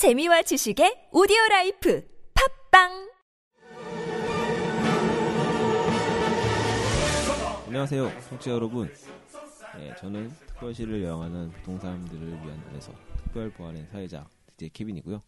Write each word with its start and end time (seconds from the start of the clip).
재미와 0.00 0.40
지식의 0.40 1.10
오디오 1.12 1.36
라이프 1.50 2.02
팝빵 2.70 3.12
안녕하세요, 7.66 8.08
청취자 8.30 8.50
여러분. 8.52 8.90
네, 9.76 9.94
저는 9.96 10.30
특별시를 10.46 11.02
여행하는 11.02 11.50
부동산들을 11.50 12.28
위한 12.28 12.58
안에서 12.68 12.94
특별 13.18 13.52
보안의 13.52 13.88
사회자 13.92 14.26
DJ 14.56 14.70
케빈이고요. 14.70 15.22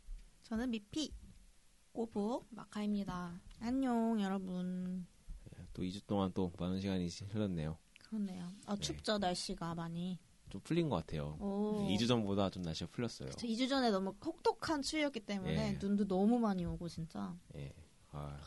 저는 0.45 0.71
미피. 0.71 1.13
꼬부 1.93 2.47
마카입니다. 2.49 3.43
안녕 3.61 4.23
여러분. 4.23 5.07
네, 5.51 5.67
또 5.75 5.83
2주 5.83 6.07
동안 6.07 6.33
또 6.33 6.51
많은 6.59 6.81
시간이 6.81 7.09
흘렀네요. 7.29 7.77
그렇네요. 8.09 8.49
아, 8.65 8.75
춥죠 8.77 9.19
날씨가 9.19 9.75
많이. 9.75 10.19
좀 10.53 10.61
풀린 10.61 10.91
것 10.91 10.97
같아요. 10.97 11.39
오. 11.41 11.87
2주 11.89 12.07
전보다 12.07 12.51
좀 12.51 12.63
날씨가 12.63 12.91
풀렸어요. 12.93 13.31
저 13.31 13.47
2주 13.47 13.71
전에 13.71 13.91
너무 13.91 14.15
혹독한 14.23 14.83
추위였기 14.83 15.21
때문에 15.21 15.73
예. 15.75 15.79
눈도 15.81 16.07
너무 16.07 16.39
많이 16.39 16.67
오고 16.67 16.89
진짜. 16.91 17.35
예, 17.57 17.73
아, 18.11 18.39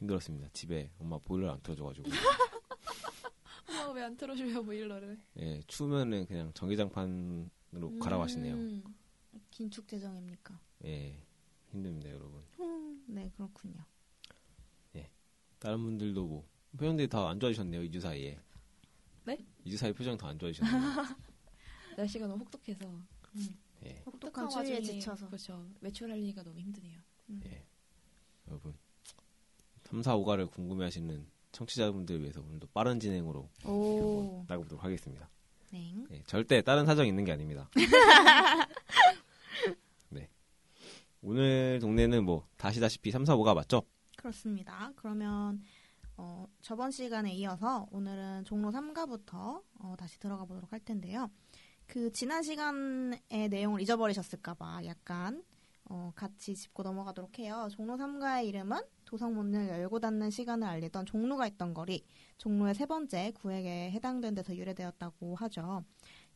힘들었습니다. 0.00 0.48
집에 0.52 0.90
엄마 0.98 1.18
보일러 1.18 1.52
안 1.52 1.60
틀어줘가지고. 1.62 2.08
엄마 3.70 3.92
왜 3.92 4.02
안 4.02 4.16
틀어줘요 4.16 4.64
보일러를? 4.64 5.20
예, 5.38 5.62
추우면은 5.68 6.26
그냥 6.26 6.52
전기장판으로 6.52 7.98
가라고 8.00 8.24
하시네요. 8.24 8.54
음. 8.54 8.82
긴축 9.52 9.86
재정입니까? 9.86 10.58
예, 10.86 11.14
힘듭니다, 11.70 12.10
여러분. 12.10 12.42
음, 12.58 13.04
네 13.06 13.30
그렇군요. 13.36 13.84
다른 15.60 15.82
분들도 15.84 16.24
뭐 16.26 16.48
표정들이 16.78 17.06
다 17.06 17.28
안 17.28 17.38
좋아지셨네요, 17.38 17.82
2주 17.82 18.00
사이에. 18.00 18.38
네? 19.30 19.38
2주 19.64 19.76
사이 19.76 19.92
표정 19.92 20.16
다안 20.16 20.38
좋아지셨네요. 20.38 20.80
날씨가 21.96 22.26
너무 22.26 22.44
혹독해서 22.44 22.84
예, 23.84 24.02
혹독한 24.04 24.48
추위에 24.48 24.74
와중에 24.74 24.82
지쳐서. 24.82 25.28
그렇죠. 25.28 25.64
외출하려니까 25.80 26.42
너무 26.42 26.58
힘드네요. 26.58 26.98
예. 27.46 27.64
여러분 28.48 28.74
3, 29.84 30.02
4, 30.02 30.16
5가를 30.16 30.50
궁금해하시는 30.50 31.26
청취자분들 31.52 32.22
위해서 32.22 32.40
오늘도 32.40 32.68
빠른 32.68 32.98
진행으로 32.98 33.48
오. 33.66 34.44
나가보도록 34.48 34.84
하겠습니다. 34.84 35.30
네. 35.70 35.94
예, 36.10 36.22
절대 36.26 36.60
다른 36.62 36.86
사정이 36.86 37.08
있는 37.08 37.24
게 37.24 37.32
아닙니다. 37.32 37.70
네. 40.10 40.28
오늘 41.22 41.78
동네는 41.80 42.24
뭐 42.24 42.48
다시다시피 42.56 43.12
3, 43.12 43.24
4, 43.24 43.36
5가 43.36 43.54
맞죠? 43.54 43.82
그렇습니다. 44.16 44.92
그러면 44.96 45.62
어, 46.22 46.46
저번 46.60 46.90
시간에 46.90 47.32
이어서 47.32 47.88
오늘은 47.92 48.44
종로 48.44 48.70
3가부터 48.70 49.62
어, 49.78 49.94
다시 49.98 50.18
들어가 50.18 50.44
보도록 50.44 50.70
할 50.70 50.78
텐데요. 50.80 51.30
그 51.86 52.12
지난 52.12 52.42
시간의 52.42 53.48
내용을 53.48 53.80
잊어버리셨을까봐 53.80 54.84
약간 54.84 55.42
어, 55.86 56.12
같이 56.14 56.54
짚고 56.54 56.82
넘어가도록 56.82 57.38
해요. 57.38 57.68
종로 57.70 57.96
3가의 57.96 58.46
이름은 58.48 58.82
도성 59.06 59.34
문을 59.34 59.68
열고 59.68 60.00
닫는 60.00 60.28
시간을 60.28 60.68
알리던 60.68 61.06
종로가 61.06 61.46
있던 61.46 61.72
거리, 61.72 62.04
종로의 62.36 62.74
세 62.74 62.84
번째 62.84 63.32
구획에 63.36 63.90
해당된 63.92 64.34
데서 64.34 64.54
유래되었다고 64.54 65.36
하죠. 65.36 65.84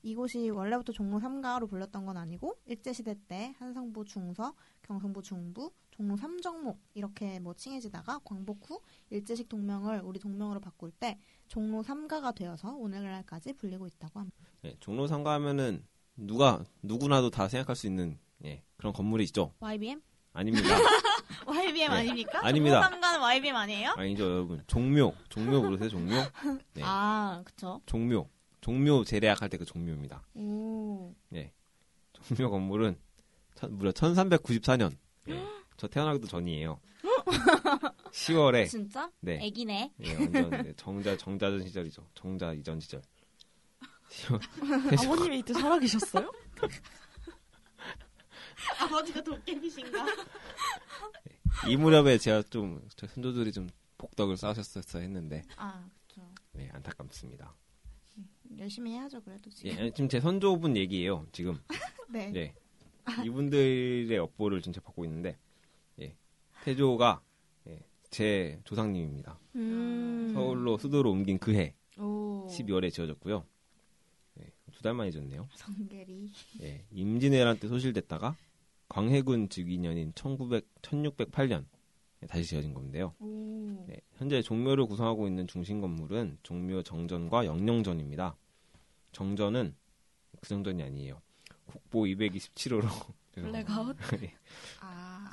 이곳이 0.03 0.49
원래부터 0.49 0.93
종로 0.93 1.21
3가로 1.21 1.69
불렸던 1.69 2.07
건 2.07 2.17
아니고 2.17 2.57
일제시대 2.65 3.17
때 3.29 3.55
한성부 3.59 4.07
중서, 4.07 4.55
경성부 4.85 5.23
중부, 5.23 5.73
종로 5.91 6.17
3정목 6.17 6.77
이렇게 6.95 7.41
뭐 7.41 7.55
칭해지다가 7.55 8.21
광복 8.25 8.71
후 8.71 8.81
일제식 9.11 9.49
동명을 9.49 10.01
우리 10.05 10.19
동명으로 10.19 10.61
바꿀 10.61 10.91
때 10.93 11.19
종로 11.49 11.83
3가가 11.83 12.35
되어서 12.35 12.75
오늘날까지 12.75 13.55
불리고 13.55 13.87
있다고 13.87 14.21
합니다. 14.21 14.37
예, 14.65 14.77
종로 14.81 15.07
3가 15.07 15.27
하면은 15.27 15.85
누가 16.17 16.65
누구나도 16.83 17.31
다 17.31 17.49
생각할 17.49 17.77
수 17.77 17.87
있는 17.87 18.19
예, 18.45 18.63
그런 18.77 18.93
건물이 18.93 19.25
있죠? 19.25 19.55
YBM? 19.61 20.01
아닙니다. 20.33 20.69
YBM 21.47 21.91
네. 21.91 21.97
아닙니까? 21.97 22.41
아닙니다. 22.43 22.89
종로 22.89 23.01
3가는 23.01 23.21
YBM 23.21 23.57
아니에요? 23.57 23.95
아니죠, 23.97 24.25
여러분. 24.25 24.63
종묘. 24.67 25.15
종묘 25.29 25.63
모르세요? 25.63 25.89
종묘? 25.89 26.15
네. 26.75 26.83
아, 26.85 27.43
그쵸. 27.45 27.81
종묘. 27.87 28.29
종묘 28.61 29.05
재래약 29.05 29.43
할때 29.43 29.59
그 29.59 29.65
종묘입니다. 29.65 30.23
오. 30.35 31.15
종묘 32.25 32.51
건물은 32.51 32.97
천- 33.69 33.79
무려 33.79 33.93
1394년. 33.93 34.97
예, 35.29 35.35
저 35.77 35.89
태어나기도 35.89 36.27
전이에요. 36.27 36.81
10월에 38.13 38.69
진짜? 38.69 39.11
네. 39.21 39.39
애기네. 39.45 39.93
예, 40.01 40.15
완전 40.15 40.51
네, 40.51 40.73
정자 40.77 41.17
정자전 41.17 41.65
시절이죠. 41.67 42.07
정자 42.15 42.53
이전 42.53 42.81
시절. 42.81 43.03
아버님이 44.99 45.41
이때 45.41 45.53
살아계셨어요? 45.55 46.31
아버지가 48.81 49.23
도깨비신가? 49.23 50.07
이 51.69 51.77
무렵에 51.77 52.19
제가 52.19 52.43
좀 52.43 52.81
저 52.97 53.07
선조들이 53.07 53.53
좀 53.53 53.69
복덕을 53.99 54.37
쌓으셨었어 54.37 54.99
했는데 55.01 55.43
아, 55.57 55.89
그쵸. 56.07 56.23
네, 56.53 56.69
안타깝습니다. 56.73 57.55
열심히 58.59 58.93
해야죠, 58.93 59.21
그래도 59.23 59.51
지금. 59.51 59.71
예, 59.71 59.91
지금 59.91 60.09
제 60.09 60.21
선조분 60.21 60.77
얘기예요. 60.77 61.27
지금 61.33 61.59
네. 62.09 62.33
예, 62.37 62.55
이분들의 63.25 64.17
업보를 64.19 64.63
전체 64.63 64.81
받고 64.81 65.05
있는데 65.05 65.37
예, 66.01 66.15
태조가 66.65 67.23
예, 67.69 67.81
제 68.11 68.61
조상님입니다. 68.65 69.39
음. 69.57 70.33
서울로 70.35 70.79
수도로 70.79 71.11
옮긴 71.11 71.39
그해 71.39 71.75
오. 71.99 72.47
12월에 72.49 72.93
지어졌고요. 72.93 73.45
예, 74.41 74.53
두달 74.73 74.95
만에 74.95 75.11
지었네요. 75.11 75.49
성계리. 75.55 76.31
예, 76.63 76.85
임진왜란 76.91 77.59
때 77.59 77.69
소실됐다가 77.69 78.37
광해군 78.89 79.49
즉위년인 79.49 80.13
1900, 80.15 80.67
1608년 80.83 81.65
다시 82.29 82.45
지어진 82.45 82.75
건데요. 82.75 83.15
오. 83.21 83.85
네, 83.87 84.01
현재 84.17 84.41
종묘를 84.41 84.87
구성하고 84.87 85.27
있는 85.27 85.47
중심 85.47 85.81
건물은 85.81 86.39
종묘 86.43 86.83
정전과 86.83 87.45
영녕전입니다. 87.45 88.37
정전은 89.13 89.75
그 90.41 90.49
정전이 90.49 90.83
아니에요. 90.83 91.21
국보 91.67 92.03
227호로 92.05 92.89
블랙아웃? 93.33 93.97
아. 94.81 95.33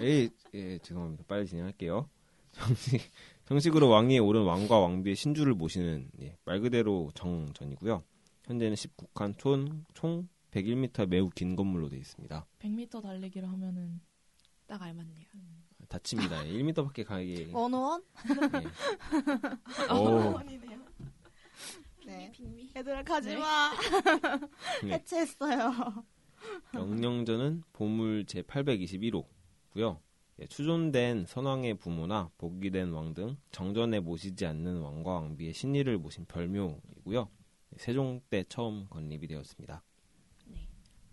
예, 0.00 0.28
예, 0.54 0.78
죄송합니다. 0.78 1.24
빨리 1.26 1.46
진행할게요. 1.46 2.08
정식, 2.52 3.10
정식으로 3.46 3.88
왕위에 3.88 4.18
오른 4.18 4.44
왕과 4.44 4.78
왕비의 4.78 5.16
신주를 5.16 5.54
모시는 5.54 6.10
예, 6.20 6.36
말 6.44 6.60
그대로 6.60 7.10
정전이고요. 7.14 8.02
현재는 8.44 8.74
19칸 8.74 9.36
총, 9.38 9.84
총 9.94 10.28
101m 10.52 11.08
매우 11.08 11.30
긴 11.30 11.56
건물로 11.56 11.88
되어 11.88 11.98
있습니다. 11.98 12.46
100m 12.60 13.02
달리기를 13.02 13.48
하면은 13.50 14.00
딱 14.66 14.80
알맞네요. 14.80 15.24
다칩니다. 15.88 16.44
1m밖에 16.44 17.04
가기. 17.04 17.50
원호원? 17.52 18.02
예. 18.30 19.92
오, 19.94 20.40
네. 20.46 20.78
빅미. 22.32 22.70
얘들아 22.76 23.02
가지 23.02 23.28
네. 23.30 23.36
마. 23.36 23.72
네. 24.84 24.94
해체했어요. 24.94 26.04
영령전은 26.74 27.62
보물 27.72 28.26
제 28.26 28.42
821호고요. 28.42 29.98
예, 30.40 30.46
추존된 30.46 31.26
선왕의 31.26 31.74
부모나 31.78 32.30
복위된 32.38 32.90
왕 32.90 33.14
등 33.14 33.36
정전에 33.52 34.00
모시지 34.00 34.44
않는 34.46 34.80
왕과 34.80 35.12
왕비의 35.12 35.54
신의를 35.54 35.98
모신 35.98 36.24
별묘이고요. 36.26 37.28
예, 37.72 37.78
세종 37.78 38.20
때 38.28 38.44
처음 38.48 38.86
건립이 38.90 39.26
되었습니다. 39.28 39.82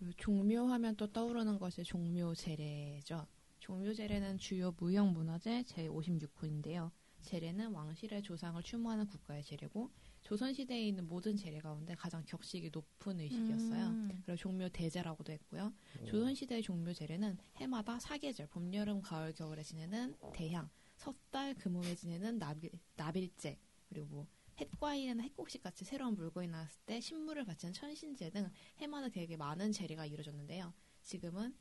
그 0.00 0.10
종묘하면 0.16 0.96
또 0.96 1.06
떠오르는 1.06 1.58
것이 1.60 1.84
종묘제례죠. 1.84 3.26
종묘제례는 3.60 4.38
주요 4.38 4.74
무형문화재 4.76 5.62
제56호인데요. 5.68 6.90
제례는 7.22 7.70
왕실의 7.70 8.22
조상을 8.24 8.60
추모하는 8.64 9.06
국가의 9.06 9.44
제례고 9.44 9.88
조선시대에 10.22 10.88
있는 10.88 11.06
모든 11.08 11.36
제례 11.36 11.60
가운데 11.60 11.94
가장 11.94 12.24
격식이 12.24 12.70
높은 12.72 13.20
의식이었어요. 13.20 13.86
음. 13.88 14.22
그리고 14.24 14.36
종묘 14.36 14.68
대제라고도 14.70 15.32
했고요. 15.32 15.72
조선시대의 16.06 16.62
종묘 16.62 16.92
제례는 16.94 17.38
해마다 17.56 17.98
사계절, 17.98 18.46
봄, 18.46 18.72
여름, 18.72 19.02
가을, 19.02 19.32
겨울에 19.32 19.62
지내는 19.62 20.14
대향, 20.32 20.70
섣달, 20.96 21.54
금음에 21.54 21.94
지내는 21.96 22.38
나빌, 22.38 22.70
나빌제, 22.96 23.58
그리고 23.88 24.06
뭐 24.06 24.26
햇과일이나 24.60 25.22
햇곡식 25.24 25.62
같이 25.62 25.84
새로운 25.84 26.14
물건이 26.14 26.48
나왔을 26.48 26.80
때 26.86 27.00
신물을 27.00 27.44
바치는 27.44 27.72
천신제 27.72 28.30
등 28.30 28.50
해마다 28.78 29.08
되게 29.08 29.36
많은 29.36 29.72
제례가 29.72 30.06
이루어졌는데요. 30.06 30.72
지금은 31.02 31.54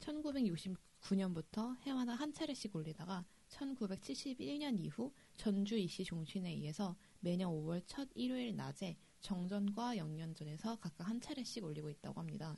1969년부터 0.00 1.78
해마다 1.82 2.14
한 2.14 2.32
차례씩 2.32 2.74
올리다가 2.74 3.24
1971년 3.50 4.78
이후 4.80 5.12
전주 5.36 5.76
이씨 5.76 6.04
종친에 6.04 6.48
의해서 6.50 6.96
매년 7.20 7.50
5월 7.50 7.82
첫 7.86 8.08
일요일 8.14 8.56
낮에 8.56 8.96
정전과 9.20 9.98
영년전에서 9.98 10.76
각각 10.76 11.06
한 11.08 11.20
차례씩 11.20 11.62
올리고 11.62 11.90
있다고 11.90 12.18
합니다. 12.20 12.56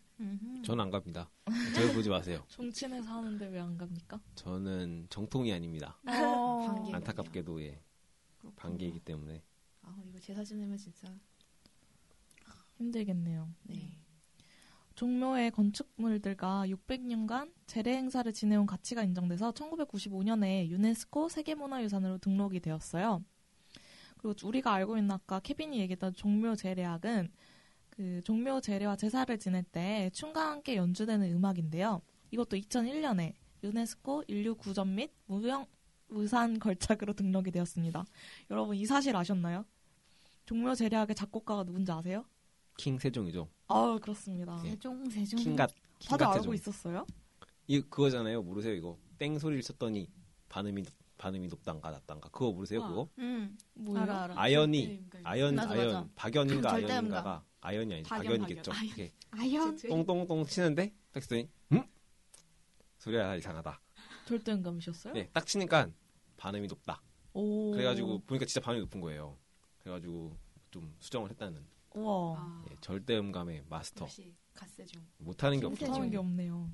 전안 0.65 0.91
갑니다. 0.91 1.29
저를 1.75 1.93
보지 1.93 2.09
마세요. 2.09 2.45
종친에서 2.49 3.11
하는데 3.11 3.47
왜 3.49 3.59
안 3.59 3.77
갑니까? 3.77 4.21
저는 4.37 5.07
정통이 5.11 5.53
아닙니다. 5.53 5.99
어. 6.07 6.67
반기. 6.67 6.95
안타깝게도 6.95 7.63
예, 7.63 7.83
반기이기 8.55 9.01
때문에 9.01 9.43
아 9.83 10.01
이거 10.07 10.21
제사 10.21 10.45
지내면 10.45 10.79
진짜 10.79 11.13
힘들겠네요. 12.77 13.49
네. 13.65 13.99
종묘의 14.95 15.51
건축물들과 15.53 16.67
600년간 16.67 17.51
재래 17.67 17.95
행사를 17.97 18.31
지내온 18.33 18.67
가치가 18.67 19.03
인정돼서 19.03 19.51
1995년에 19.53 20.69
유네스코 20.69 21.29
세계문화유산으로 21.29 22.19
등록이 22.19 22.61
되었어요. 22.61 23.25
그리고 24.23 24.35
우리가 24.47 24.73
알고 24.73 24.97
있는 24.97 25.11
아까 25.11 25.41
케빈이 25.41 25.79
얘기했던 25.81 26.15
종묘 26.15 26.55
재래악은 26.57 27.29
그 27.91 28.23
종묘 28.25 28.61
재래와 28.61 28.97
제사를 28.97 29.37
지낼 29.39 29.65
때 29.65 30.11
춤과 30.15 30.51
함께 30.53 30.77
연주되는 30.77 31.31
음악인데요. 31.35 32.01
이것도 32.31 32.57
2001년에 32.57 33.35
유네스코 33.65 34.25
인류 34.29 34.55
구전 34.55 34.95
및 34.95 35.11
무형 35.27 35.67
무산 36.09 36.59
걸작으로 36.59 37.13
등록이 37.15 37.51
되었습니다. 37.51 38.05
여러분 38.51 38.77
이 38.77 38.87
사실 38.87 39.15
아셨나요? 39.17 39.65
종묘 40.47 40.75
재래악의 40.77 41.15
작곡가가 41.17 41.65
누군지 41.65 41.91
아세요? 41.91 42.25
킹 42.77 42.99
세종이죠. 42.99 43.49
아 43.69 43.99
그렇습니다. 44.01 44.61
예. 44.65 44.71
세종 44.71 45.11
세종. 45.11 45.39
킹갓 45.39 45.71
다들 45.71 45.79
킹갓 45.99 46.23
알고 46.29 46.39
세종. 46.39 46.55
있었어요? 46.55 47.07
이 47.67 47.81
그거잖아요. 47.81 48.43
모르세요 48.43 48.75
이거 48.75 48.99
땡 49.19 49.39
소리를 49.39 49.63
쳤더니 49.63 50.09
반음이 50.49 50.85
반음이 51.23 51.47
높단가 51.47 51.93
낮단가 51.93 52.29
그거 52.31 52.51
모르세요 52.51 52.83
아. 52.83 52.89
그거? 52.89 53.09
음 53.19 53.57
뭐예요? 53.75 54.03
알아 54.03 54.23
알아. 54.25 54.35
아연이 54.37 54.87
절대음감. 54.89 55.21
아연 55.25 55.55
맞아, 55.55 55.71
아연 55.71 55.93
맞아. 55.93 56.09
박연인가. 56.17 56.73
아연인가가 56.73 57.45
아연이 57.61 57.95
아니지 57.95 58.09
박연, 58.11 58.25
박연이겠죠. 58.27 58.71
박연. 58.73 58.87
이렇게 58.89 59.13
아연. 59.31 59.77
똥똥똥 59.77 60.45
치는데 60.47 60.93
딱 61.13 61.23
했더니 61.23 61.49
음 61.71 61.85
소리가 62.99 63.37
이상하다. 63.37 63.81
절대음감이셨어요? 64.27 65.13
네, 65.15 65.29
딱 65.33 65.47
치니까 65.47 65.89
반음이 66.39 66.67
높다. 66.67 67.01
오. 67.35 67.71
그래가지고 67.71 68.23
보니까 68.25 68.45
진짜 68.45 68.61
반음이 68.61 68.81
높은 68.83 69.01
거예요. 69.01 69.39
그래가지고 69.79 70.37
좀 70.73 70.93
수정을 70.99 71.31
했다는 71.31 71.65
우와. 71.95 72.37
아, 72.37 72.65
예, 72.69 72.77
절대음감의 72.81 73.65
마스터 73.69 74.07
역시 74.07 74.35
갓세종. 74.55 75.01
못하는 75.19 75.61
게 75.61 75.67
없죠. 75.67 75.87
못하는 75.87 76.11
게 76.11 76.17
없네요. 76.17 76.69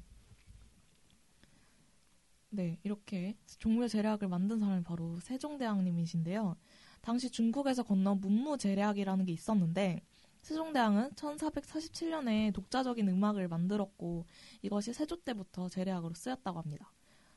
네, 2.50 2.78
이렇게 2.82 3.36
종묘 3.58 3.88
재래악을 3.88 4.28
만든 4.28 4.58
사람이 4.58 4.82
바로 4.82 5.20
세종대왕님이신데요. 5.20 6.56
당시 7.02 7.30
중국에서 7.30 7.82
건너 7.82 8.14
문무재래악이라는 8.14 9.24
게 9.26 9.32
있었는데 9.32 10.02
세종대왕은 10.42 11.10
1447년에 11.10 12.54
독자적인 12.54 13.06
음악을 13.08 13.48
만들었고 13.48 14.24
이것이 14.62 14.94
세조 14.94 15.22
때부터 15.24 15.68
재래악으로 15.68 16.14
쓰였다고 16.14 16.58
합니다. 16.58 16.90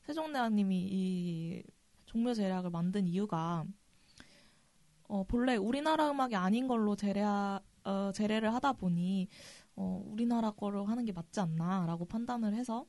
세종대왕님이 0.03 0.87
이 0.89 1.63
종묘 2.05 2.33
재래악을 2.33 2.69
만든 2.69 3.07
이유가 3.07 3.65
어, 5.09 5.25
본래 5.25 5.57
우리나라 5.57 6.09
음악이 6.09 6.37
아닌 6.37 6.67
걸로 6.69 6.95
재래악, 6.95 7.63
어, 7.83 8.11
재래를 8.13 8.53
하다 8.53 8.73
보니 8.73 9.27
어, 9.75 10.01
우리나라 10.05 10.51
거로 10.51 10.85
하는 10.85 11.03
게 11.03 11.11
맞지 11.11 11.41
않나라고 11.41 12.05
판단을 12.05 12.53
해서 12.55 12.85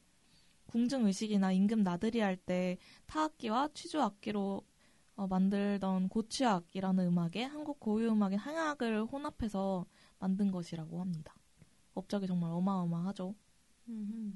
궁중 0.72 1.06
의식이나 1.06 1.52
임금 1.52 1.82
나들이 1.82 2.20
할 2.20 2.36
때 2.36 2.78
타악기와 3.06 3.68
취주 3.74 4.00
악기로 4.02 4.62
어, 5.16 5.26
만들던 5.26 6.08
고취악이라는 6.08 7.06
음악에 7.06 7.44
한국 7.44 7.78
고유 7.78 8.10
음악인 8.10 8.38
향악을 8.38 9.04
혼합해서 9.04 9.86
만든 10.18 10.50
것이라고 10.50 11.00
합니다. 11.00 11.34
업적이 11.94 12.26
정말 12.26 12.50
어마어마하죠. 12.52 13.34
음흠. 13.88 14.32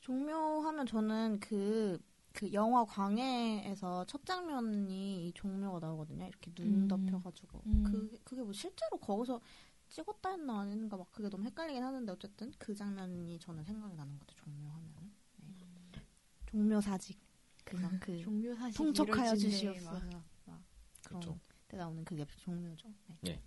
종묘하면 0.00 0.86
저는 0.86 1.40
그, 1.40 1.98
그 2.32 2.52
영화 2.52 2.84
광해에서 2.84 4.04
첫 4.06 4.24
장면이 4.24 5.28
이 5.28 5.32
종묘가 5.32 5.80
나오거든요. 5.80 6.26
이렇게 6.26 6.52
눈 6.54 6.84
음. 6.84 6.88
덮여가지고. 6.88 7.62
음. 7.66 7.82
그, 7.84 8.18
그게 8.24 8.42
뭐 8.42 8.52
실제로 8.52 8.98
거기서 8.98 9.40
찍었다 9.88 10.30
했나 10.30 10.60
아닌가 10.60 10.96
막 10.96 11.10
그게 11.12 11.28
너무 11.28 11.44
헷갈리긴 11.44 11.82
하는데 11.82 12.10
어쨌든 12.12 12.52
그 12.58 12.74
장면이 12.74 13.38
저는 13.38 13.64
생각이 13.64 13.94
나는 13.96 14.18
것 14.18 14.26
같아요. 14.26 14.44
종묘하면. 14.44 14.85
네. 16.46 16.50
종묘 16.52 16.80
사직. 16.80 17.18
그막 17.64 17.92
그 18.00 18.18
종묘 18.18 18.54
사실 18.54 18.76
통촉하여 18.76 19.34
주시옵소서. 19.36 20.00
그렇죠. 21.08 21.38
때 21.68 21.76
나오는 21.76 22.04
그게 22.04 22.24
종묘죠. 22.24 22.88
네. 23.22 23.32
네. 23.32 23.42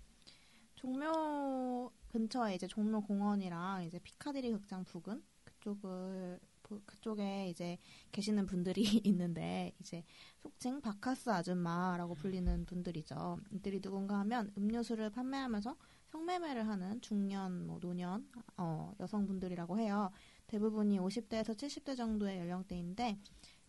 종묘 0.76 1.90
근처에 2.08 2.54
이제 2.54 2.66
종묘 2.66 3.02
공원이랑 3.02 3.84
이제 3.84 3.98
피카디리 3.98 4.50
극장 4.52 4.84
부근 4.84 5.22
그쪽을 5.44 6.40
보- 6.62 6.80
그쪽에 6.86 7.48
이제 7.50 7.76
계시는 8.12 8.46
분들이 8.46 8.82
있는데 9.06 9.72
이제 9.80 10.04
속칭 10.42 10.80
바카스 10.80 11.28
아줌마라고 11.30 12.14
불리는 12.14 12.64
분들이죠. 12.66 13.38
이들이 13.52 13.80
누군가 13.80 14.18
하면 14.20 14.52
음료수를 14.56 15.10
판매하면서 15.10 15.76
성매매를 16.06 16.66
하는 16.66 17.00
중년, 17.00 17.66
뭐 17.66 17.78
노년 17.80 18.26
어, 18.56 18.92
여성분들이라고 19.00 19.78
해요. 19.78 20.10
대부분이 20.50 20.98
50대에서 20.98 21.54
70대 21.54 21.96
정도의 21.96 22.40
연령대인데 22.40 23.20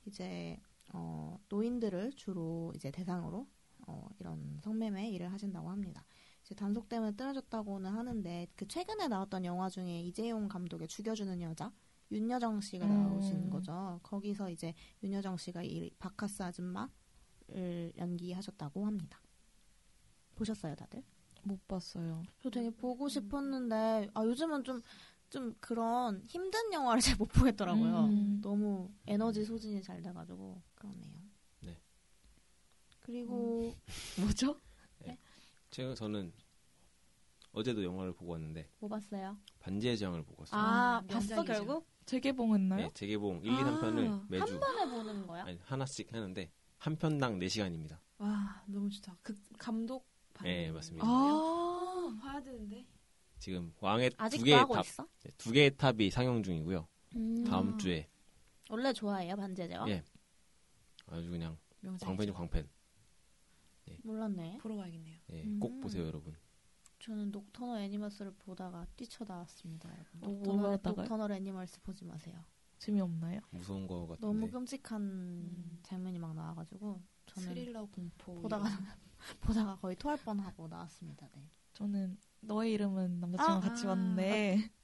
이제 0.07 0.59
어, 0.87 1.39
노인들을 1.47 2.13
주로 2.13 2.73
이제 2.75 2.89
대상으로 2.89 3.47
어, 3.87 4.09
이런 4.19 4.59
성매매 4.63 5.11
일을 5.11 5.31
하신다고 5.31 5.69
합니다. 5.69 6.03
이제 6.43 6.55
단속 6.55 6.89
때문에 6.89 7.11
끊어졌다고는 7.11 7.91
하는데 7.91 8.47
그 8.55 8.67
최근에 8.67 9.07
나왔던 9.09 9.45
영화 9.45 9.69
중에 9.69 10.01
이재용 10.01 10.47
감독의 10.47 10.87
죽여주는 10.87 11.39
여자 11.43 11.71
윤여정 12.09 12.61
씨가 12.61 12.87
음. 12.87 13.03
나오신 13.03 13.51
거죠. 13.51 13.99
거기서 14.01 14.49
이제 14.49 14.73
윤여정 15.03 15.37
씨가 15.37 15.61
이 15.61 15.91
바카스 15.99 16.41
아줌마를 16.41 17.93
연기하셨다고 17.95 18.87
합니다. 18.87 19.21
보셨어요, 20.33 20.73
다들? 20.75 21.03
못 21.43 21.67
봤어요. 21.67 22.23
저 22.41 22.49
되게 22.49 22.69
보고 22.69 23.07
싶었는데 23.07 24.09
아 24.13 24.23
요즘은 24.23 24.63
좀 24.63 24.81
좀 25.31 25.55
그런 25.59 26.21
힘든 26.27 26.71
영화를 26.73 27.01
잘 27.15 27.17
못 27.17 27.25
보겠더라고요. 27.27 28.05
음. 28.05 28.39
너무 28.41 28.91
에너지 29.07 29.43
소진이 29.43 29.81
잘 29.81 30.01
돼가지고 30.01 30.61
그렇네요. 30.75 31.13
네. 31.61 31.77
그리고 32.99 33.73
뭐죠? 34.19 34.59
제가 35.71 35.95
저는 35.95 36.33
어제도 37.53 37.81
영화를 37.81 38.11
보고 38.13 38.33
왔는데 38.33 38.67
뭐 38.79 38.89
봤어요? 38.89 39.37
반지의 39.59 39.97
제왕을 39.97 40.23
보고 40.23 40.41
왔어요. 40.41 40.59
아, 40.59 40.97
아, 40.97 41.01
봤어. 41.07 41.43
결국? 41.43 41.87
재개봉했나요? 42.05 42.87
네, 42.87 42.91
재개봉 42.93 43.37
1, 43.41 43.51
2, 43.51 43.55
아, 43.55 43.57
3편을 43.79 44.25
매주 44.27 44.53
한 44.53 44.59
번에 44.59 44.89
보는 44.89 45.27
거야? 45.27 45.45
아니, 45.45 45.57
하나씩 45.63 46.13
하는데 46.13 46.51
한 46.77 46.95
편당 46.97 47.39
4시간입니다. 47.39 47.99
와 48.17 48.63
너무 48.67 48.89
좋다. 48.89 49.15
그 49.21 49.33
감독 49.57 50.05
네, 50.43 50.63
받는 50.63 50.73
맞습니다. 50.73 51.07
아, 51.07 52.17
봐야 52.21 52.41
되는데. 52.41 52.85
지금 53.41 53.73
왕의 53.79 54.11
두 54.11 54.43
개의 54.43 54.63
탑, 54.71 54.85
있어? 54.85 55.07
네, 55.23 55.31
두 55.35 55.51
개의 55.51 55.75
탑이 55.75 56.11
상영 56.11 56.43
중이고요. 56.43 56.87
음. 57.15 57.43
다음 57.43 57.75
주에 57.79 58.07
원래 58.69 58.93
좋아해요 58.93 59.35
반지의 59.35 59.67
제왕? 59.67 59.89
예. 59.89 60.03
아주 61.07 61.29
그냥 61.31 61.57
명작. 61.81 62.05
광팬이 62.05 62.31
광팬. 62.33 62.69
몰랐네. 64.03 64.59
보러 64.59 64.75
가야겠네요. 64.77 65.19
예, 65.31 65.43
음. 65.43 65.59
꼭 65.59 65.81
보세요, 65.81 66.05
여러분. 66.05 66.35
저는 66.99 67.31
Nocturnal 67.31 67.79
Animals를 67.81 68.31
보다가 68.37 68.85
뛰쳐나왔습니다. 68.95 69.89
여러분. 69.91 70.23
어, 70.23 70.27
뭐 70.27 70.37
Nocturnal, 70.37 70.77
보다가요? 70.77 70.95
Nocturnal 71.01 71.31
Animals 71.33 71.81
보지 71.81 72.05
마세요. 72.05 72.45
재미없나요? 72.77 73.41
무서운 73.49 73.87
거 73.87 74.05
같은데. 74.05 74.21
너무 74.27 74.49
끔찍한 74.51 75.01
음. 75.01 75.79
장면이 75.81 76.19
막 76.19 76.35
나와가지고 76.35 77.01
저는 77.25 77.49
스릴러 77.49 77.87
공포 77.87 78.39
보다가 78.41 78.63
보다가 79.41 79.75
거의 79.77 79.95
토할 79.95 80.17
뻔하고 80.17 80.67
나왔습니다. 80.67 81.27
네. 81.33 81.43
저는 81.73 82.17
너의 82.41 82.71
이름은 82.73 83.19
남자친구랑 83.19 83.57
아, 83.57 83.61
같이 83.61 83.85
아, 83.85 83.89
봤는데 83.89 84.69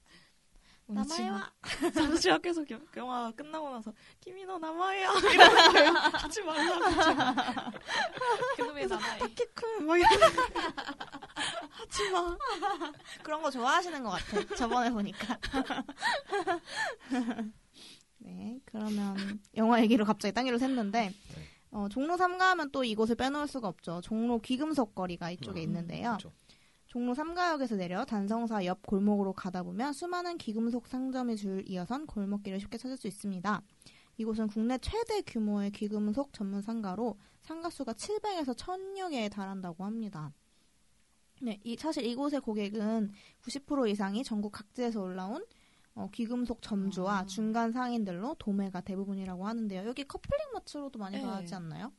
남아요. 0.89 1.41
사실 1.93 2.39
계속 2.39 2.69
영- 2.71 2.85
영화 2.95 3.29
끝나고 3.31 3.69
나서 3.71 3.91
김이 4.21 4.45
너 4.45 4.57
남아야 4.57 5.11
이러는 5.11 5.73
거예요. 5.73 5.89
하지 6.13 6.41
말라고. 6.43 6.85
그놈의 8.55 8.87
나라에 8.87 9.19
타키쿤 9.19 9.81
막 9.83 9.97
이러는 9.97 10.17
거예요. 10.19 10.73
하지 11.71 12.09
마. 12.11 12.37
그런 13.21 13.41
거 13.41 13.51
좋아하시는 13.51 14.01
것 14.01 14.11
같아. 14.11 14.55
저번에 14.55 14.89
보니까. 14.91 15.37
네, 18.19 18.59
그러면 18.65 19.41
영화 19.57 19.81
얘기로 19.81 20.05
갑자기 20.05 20.33
딴 20.33 20.45
길로 20.45 20.57
샜는데 20.57 21.11
어, 21.71 21.87
종로 21.89 22.15
3가 22.15 22.39
하면 22.39 22.71
또 22.71 22.85
이곳을 22.85 23.15
빼놓을 23.15 23.47
수가 23.49 23.67
없죠. 23.67 23.99
종로 24.01 24.39
귀금속 24.39 24.95
거리가 24.95 25.31
이쪽에 25.31 25.59
음, 25.59 25.63
있는데요. 25.63 26.11
그렇죠. 26.17 26.31
종로 26.87 27.13
3가역에서 27.13 27.75
내려 27.75 28.05
단성사 28.05 28.65
옆 28.65 28.85
골목으로 28.85 29.33
가다 29.33 29.63
보면 29.63 29.93
수많은 29.93 30.37
귀금속 30.37 30.87
상점이 30.87 31.35
줄 31.35 31.67
이어선 31.67 32.07
골목길을 32.07 32.59
쉽게 32.59 32.77
찾을 32.77 32.97
수 32.97 33.07
있습니다. 33.07 33.61
이곳은 34.17 34.47
국내 34.47 34.77
최대 34.79 35.21
규모의 35.21 35.71
귀금속 35.71 36.33
전문 36.33 36.61
상가로 36.61 37.17
상가 37.41 37.69
수가 37.69 37.93
700에서 37.93 38.55
1000여 38.55 39.11
개에 39.11 39.29
달한다고 39.29 39.83
합니다. 39.83 40.33
네, 41.41 41.59
이, 41.63 41.75
사실 41.77 42.03
이곳의 42.05 42.41
고객은 42.41 43.11
90% 43.43 43.89
이상이 43.89 44.23
전국 44.23 44.51
각지에서 44.51 45.01
올라온 45.01 45.45
어, 45.93 46.09
귀금속 46.13 46.61
점주와 46.61 47.19
아. 47.19 47.25
중간 47.25 47.71
상인들로 47.71 48.35
도매가 48.39 48.81
대부분이라고 48.81 49.45
하는데요. 49.45 49.87
여기 49.87 50.03
커플링 50.03 50.51
마트로도 50.53 50.97
많이 50.99 51.17
네. 51.17 51.23
가지 51.23 51.53
않나요? 51.53 51.91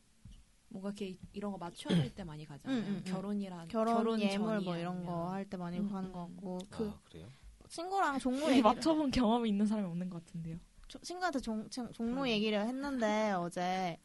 뭔가 0.68 0.88
이렇게 0.90 1.16
이런 1.32 1.52
거 1.52 1.58
맞춰야 1.58 1.94
될때 1.96 2.24
많이 2.24 2.44
가잖아요. 2.44 2.78
음, 2.80 2.84
음, 2.86 3.02
음. 3.06 3.10
결혼이란 3.10 3.68
결혼, 3.68 3.94
결혼 3.94 4.20
예물 4.20 4.60
뭐 4.60 4.76
이런. 4.76 5.04
거 5.04 5.30
할 5.30 5.44
때 5.48 5.56
많이 5.56 5.78
음, 5.78 5.88
가는 5.90 6.12
것 6.12 6.26
음. 6.26 6.34
같고 6.36 6.58
그 6.70 6.88
아, 6.88 7.00
그래요? 7.04 7.26
친구랑 7.68 8.18
종로 8.20 8.48
얘기를 8.50 8.62
맞춰본 8.62 9.10
경험이 9.10 9.48
있는 9.50 9.66
사람이 9.66 9.88
없는 9.88 10.10
것 10.10 10.24
같은데요. 10.24 10.58
조- 10.88 10.98
친구한테 11.00 11.38
종, 11.40 11.68
종, 11.70 11.90
종로 11.92 12.28
얘기를 12.28 12.60
했는데 12.66 13.32
어제 13.32 13.98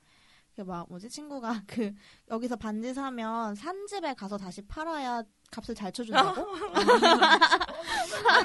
그 0.56 0.62
막 0.64 0.88
뭐지 0.88 1.10
친구가 1.10 1.64
그 1.66 1.94
여기서 2.30 2.56
반지 2.58 2.94
사면 2.94 3.56
산집에 3.56 4.14
가서 4.14 4.38
다시 4.38 4.62
팔아야 4.68 5.24
값을 5.54 5.76
잘 5.76 5.92
쳐준다고 5.92 6.42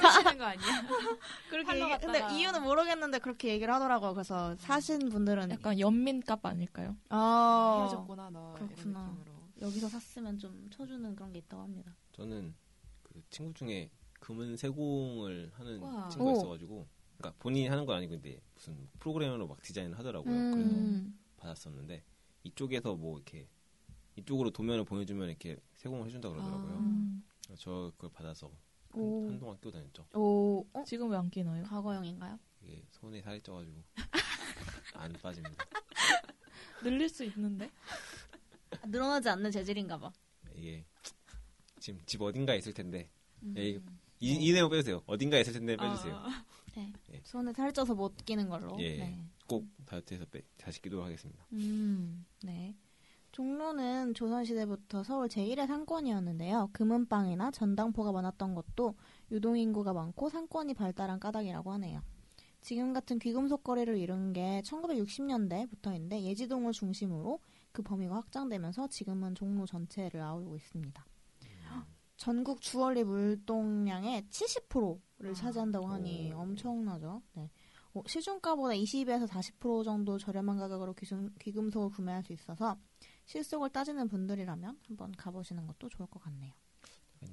하시는 0.01 0.37
거 0.37 0.43
아니야? 0.45 0.87
그렇게 1.49 1.81
얘기. 1.81 1.97
근데 2.05 2.27
이유는 2.35 2.61
모르겠는데 2.63 3.19
그렇게 3.19 3.49
얘기를 3.49 3.73
하더라고요. 3.73 4.13
그래서 4.13 4.55
사신 4.57 5.09
분들은 5.09 5.49
약간 5.51 5.79
연민값 5.79 6.45
아닐까요? 6.45 6.95
어, 7.09 7.77
헤어졌구나 7.81 8.29
너 8.29 8.53
그렇구나. 8.53 9.17
여기서 9.61 9.89
샀으면 9.89 10.37
좀 10.37 10.69
쳐주는 10.69 11.15
그런 11.15 11.33
게 11.33 11.39
있다고 11.39 11.63
합니다. 11.63 11.95
저는 12.13 12.53
그 13.03 13.21
친구 13.29 13.53
중에 13.53 13.89
금은 14.19 14.55
세공을 14.55 15.51
하는 15.55 15.79
우와. 15.81 16.09
친구가 16.09 16.31
오. 16.31 16.35
있어가지고 16.37 16.87
그러니까 17.17 17.35
본인이 17.39 17.67
하는 17.67 17.85
건 17.85 17.97
아니고 17.97 18.11
근데 18.11 18.39
무슨 18.53 18.87
프로그램으로 18.99 19.47
막 19.47 19.61
디자인을 19.61 19.97
하더라고요. 19.97 20.31
음. 20.33 20.51
그래서 20.53 20.73
받았었는데 21.37 22.03
이쪽에서 22.43 22.95
뭐 22.95 23.17
이렇게 23.17 23.47
이쪽으로 24.15 24.51
도면을 24.51 24.85
보내주면 24.85 25.27
이렇게 25.29 25.57
세공을 25.79 26.07
해준다 26.07 26.29
그러더라고요. 26.29 26.77
아. 26.77 27.55
저 27.57 27.91
그걸 27.95 28.11
받아서 28.11 28.51
오. 28.93 29.23
한, 29.23 29.31
한동안 29.31 29.57
끼고 29.57 29.71
다녔죠. 29.71 30.05
오, 30.13 30.65
어? 30.73 30.83
지금 30.85 31.09
왜 31.09 31.17
안 31.17 31.29
끼나요? 31.29 31.63
과거형인가요? 31.63 32.37
이게 32.61 32.83
손에 32.91 33.21
살이 33.21 33.41
쪄가지고 33.41 33.81
안 34.95 35.13
빠집니다. 35.13 35.55
늘릴 36.83 37.07
수 37.09 37.23
있는데? 37.23 37.69
아, 38.81 38.85
늘어나지 38.87 39.29
않는 39.29 39.51
재질인가 39.51 39.97
봐. 39.97 40.11
이게 40.53 40.85
지금 41.79 42.01
집 42.05 42.21
어딘가에 42.21 42.57
있을 42.57 42.73
텐데 42.73 43.09
음. 43.43 43.53
예, 43.57 43.69
이, 43.69 43.79
이, 44.19 44.33
이 44.49 44.51
내용 44.51 44.69
빼주세요. 44.69 45.01
어딘가에 45.05 45.41
있을 45.41 45.53
텐데 45.53 45.77
빼주세요. 45.77 46.13
아, 46.15 46.45
네. 46.75 46.91
예. 47.13 47.21
손에 47.23 47.53
살이 47.53 47.71
쪄서 47.71 47.95
못 47.95 48.17
끼는 48.25 48.49
걸로. 48.49 48.77
예. 48.81 48.97
네. 48.97 49.25
꼭 49.47 49.65
다이어트해서 49.85 50.25
빼, 50.25 50.41
다시 50.57 50.81
끼도록 50.81 51.05
하겠습니다. 51.05 51.45
음, 51.53 52.25
네. 52.43 52.75
종로는 53.31 54.13
조선시대부터 54.13 55.03
서울 55.03 55.27
제1의 55.27 55.67
상권이었는데요. 55.67 56.69
금은방이나 56.73 57.51
전당포가 57.51 58.11
많았던 58.11 58.55
것도 58.55 58.95
유동인구가 59.31 59.93
많고 59.93 60.29
상권이 60.29 60.73
발달한 60.73 61.19
까닭이라고 61.19 61.71
하네요. 61.73 62.01
지금 62.61 62.93
같은 62.93 63.19
귀금속 63.19 63.63
거래를 63.63 63.97
이룬 63.97 64.33
게 64.33 64.61
1960년대부터인데 64.65 66.21
예지동을 66.21 66.73
중심으로 66.73 67.39
그 67.71 67.81
범위가 67.83 68.15
확장되면서 68.15 68.87
지금은 68.87 69.35
종로 69.35 69.65
전체를 69.65 70.21
아우르고 70.21 70.55
있습니다. 70.55 71.05
전국 72.19 72.59
주얼리 72.59 73.05
물동량의 73.05 74.23
70%를 74.23 75.31
아. 75.31 75.33
차지한다고 75.33 75.87
하니 75.87 76.33
오. 76.33 76.39
엄청나죠. 76.39 77.21
네. 77.33 77.49
어, 77.93 78.03
시중가보다 78.05 78.73
20에서 78.73 79.25
40% 79.25 79.85
정도 79.85 80.17
저렴한 80.17 80.57
가격으로 80.57 80.93
귀금, 80.95 81.33
귀금속을 81.39 81.89
구매할 81.91 82.21
수 82.21 82.33
있어서 82.33 82.77
실속을 83.33 83.69
따지는 83.69 84.07
분들이라면 84.07 84.79
한번 84.87 85.11
가보시는 85.11 85.67
것도 85.67 85.87
좋을 85.89 86.07
것 86.09 86.19
같네요. 86.23 86.51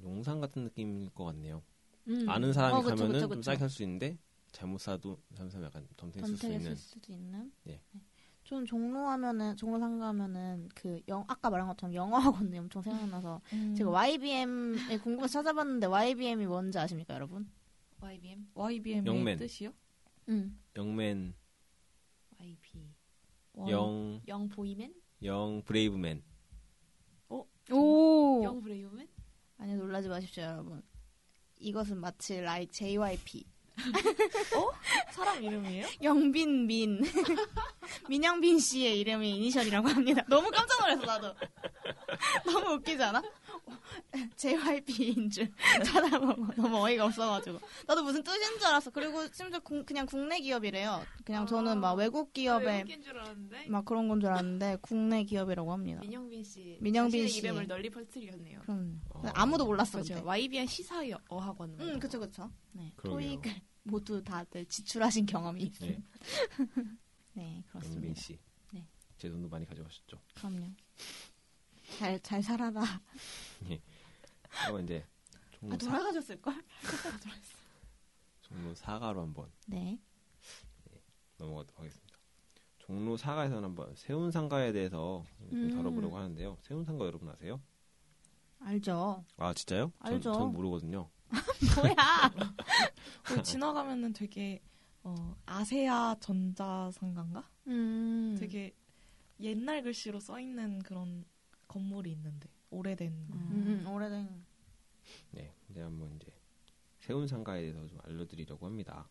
용산 0.03 0.39
같은 0.39 0.63
느낌일 0.65 1.09
것 1.09 1.25
같네요. 1.25 1.63
음. 2.07 2.29
아는 2.29 2.53
사람이 2.53 2.75
어, 2.75 2.81
그쵸, 2.83 2.95
가면은 2.95 3.13
그쵸, 3.13 3.19
좀 3.21 3.29
그쵸. 3.29 3.41
싸게 3.41 3.57
살 3.57 3.69
수 3.69 3.81
있는데 3.81 4.15
잘못 4.51 4.77
사도 4.79 5.19
사면 5.33 5.63
약간 5.63 5.87
덤탱이 5.97 6.27
쓸수 6.27 6.45
있는 6.47 6.61
쓸 6.61 6.75
수도 6.75 7.11
있는. 7.11 7.51
예. 7.67 7.81
네. 7.91 8.01
저는 8.43 8.65
종로 8.67 9.07
하면은 9.07 9.57
종로 9.57 9.79
상가하면은 9.79 10.69
그 10.75 11.01
영, 11.07 11.25
아까 11.27 11.49
말한 11.49 11.67
것처럼 11.67 11.95
영어 11.95 12.17
학원이 12.19 12.55
엄청 12.59 12.83
생각나서 12.83 13.41
음. 13.53 13.73
제가 13.75 13.89
YBM에 13.89 14.99
궁금해서 14.99 15.27
찾아봤는데 15.39 15.87
YBM이 15.87 16.45
뭔지 16.45 16.77
아십니까, 16.77 17.15
여러분? 17.15 17.49
YBM, 18.01 18.47
YBM의 18.53 19.05
young 19.07 19.24
man. 19.24 19.37
뜻이요? 19.39 19.73
음. 20.29 20.61
young 20.75 21.07
man, 21.07 21.33
YB, 22.39 22.93
와, 23.53 23.69
young, 23.71 24.21
young 24.27 24.47
boy 24.47 24.67
man, 24.67 24.93
young 25.23 25.61
brave 25.65 25.97
man. 25.97 26.23
오. 27.29 28.41
young 28.43 28.61
brave 28.61 28.87
man. 28.87 29.07
아니 29.57 29.75
놀라지 29.75 30.07
마십시오, 30.07 30.43
여러분. 30.43 30.83
이것은 31.59 31.97
마치 31.99 32.39
like 32.39 32.67
JYP 32.67 33.45
사람 35.11 35.43
이름이에요? 35.43 35.87
영빈 36.03 36.67
민 36.67 37.01
민영빈 38.09 38.59
씨의 38.59 38.99
이름이 38.99 39.37
이니셜이라고 39.37 39.87
합니다. 39.87 40.23
너무 40.27 40.49
깜짝 40.51 40.79
놀랐어 40.81 41.05
나도. 41.05 41.35
너무 42.45 42.73
웃기지 42.75 43.01
않아? 43.03 43.21
JYP인 44.35 45.29
줄 45.31 45.51
찾아보고 45.85 46.53
너무 46.55 46.77
어이가 46.85 47.05
없어가지고 47.05 47.59
나도 47.87 48.03
무슨 48.03 48.23
뜻인 48.23 48.57
줄 48.59 48.67
알았어. 48.67 48.89
그리고 48.91 49.21
심지어 49.31 49.59
국- 49.59 49.85
그냥 49.85 50.05
국내 50.05 50.39
기업이래요. 50.39 51.03
그냥 51.25 51.45
저는 51.47 51.79
막 51.79 51.93
외국 51.93 52.33
기업에 52.33 52.65
외국인 52.77 53.01
줄 53.01 53.17
알았는데 53.17 53.67
막 53.69 53.85
그런 53.85 54.07
건 54.07 54.19
줄 54.19 54.29
알았는데 54.29 54.77
국내 54.81 55.23
기업이라고 55.23 55.71
합니다. 55.71 56.01
민영빈 56.01 56.43
씨, 56.43 56.77
민영빈 56.81 57.27
씨. 57.27 57.39
이름을 57.39 57.67
널리 57.67 57.89
퍼뜨렸네요. 57.89 58.59
그럼 58.61 59.01
어. 59.09 59.21
아무도 59.33 59.65
몰랐어. 59.65 59.99
근데. 60.01 60.19
YBN 60.21 60.67
시사 60.67 61.03
어학원. 61.29 61.77
응, 61.79 61.99
그쵸 61.99 62.19
그쵸. 62.19 62.51
네. 62.71 62.91
토익을 62.97 63.53
모두 63.83 64.23
다들 64.23 64.65
지출하신 64.65 65.25
경험이 65.25 65.61
네, 65.61 65.65
있습니다. 65.67 66.01
네, 67.33 67.63
그렇습니다. 67.69 67.95
영빈 68.07 68.15
씨. 68.15 68.37
네. 68.73 68.85
제 69.17 69.29
돈도 69.29 69.47
많이 69.49 69.65
가져가셨죠. 69.65 70.19
그럼요. 70.35 70.65
잘, 71.99 72.19
잘 72.21 72.43
살아라. 72.43 72.81
그럼 74.65 74.83
이제 74.83 75.05
종로, 75.51 75.75
아, 75.75 75.77
사, 75.77 75.85
돌아가셨을 75.91 76.41
걸? 76.41 76.53
종로 78.41 78.73
사가로 78.75 79.21
한번 79.21 79.51
네. 79.65 79.99
넘어가도록 81.37 81.79
하겠습니다. 81.79 82.17
종로 82.79 83.17
사가에서는 83.17 83.63
한번 83.63 83.93
세운 83.95 84.31
상가에 84.31 84.71
대해서 84.71 85.23
좀 85.49 85.63
음. 85.65 85.75
다뤄보려고 85.75 86.17
하는데요. 86.17 86.57
세운 86.61 86.85
상가 86.85 87.05
여러분 87.05 87.29
아세요? 87.29 87.61
알죠. 88.59 89.23
아 89.37 89.53
진짜요? 89.53 89.91
전- 90.03 90.13
알죠. 90.13 90.33
전 90.33 90.53
모르거든요. 90.53 91.09
뭐야? 91.75 91.95
거기 93.25 93.43
지나가면은 93.43 94.13
되게 94.13 94.61
어, 95.03 95.35
아세아 95.45 96.15
전자상가인가? 96.21 97.49
음. 97.67 98.35
되게 98.39 98.73
옛날 99.41 99.83
글씨로 99.83 100.19
써 100.19 100.39
있는 100.39 100.79
그런 100.79 101.25
건물이 101.67 102.11
있는데 102.13 102.49
오래된 102.69 103.11
음, 103.11 103.83
음, 103.85 103.93
오래된. 103.93 104.45
네, 105.31 105.53
이제 105.69 105.81
한번 105.81 106.15
이제 106.15 106.31
세운 106.99 107.27
상가에 107.27 107.61
대해서 107.61 107.85
좀 107.87 107.99
알려드리려고 108.03 108.65
합니다. 108.65 109.09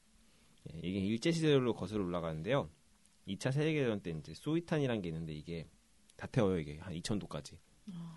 예, 0.72 0.78
이게 0.82 1.00
일제 1.00 1.32
시대로 1.32 1.74
거슬러 1.74 2.04
올라가는데요. 2.04 2.68
2차 3.26 3.52
세계대전 3.52 4.00
때 4.00 4.10
이제 4.10 4.34
소이탄이라는 4.34 5.02
게 5.02 5.08
있는데 5.08 5.32
이게 5.32 5.68
다 6.16 6.26
태워요 6.26 6.58
이게 6.58 6.78
한 6.78 6.94
2,000도까지 6.94 7.56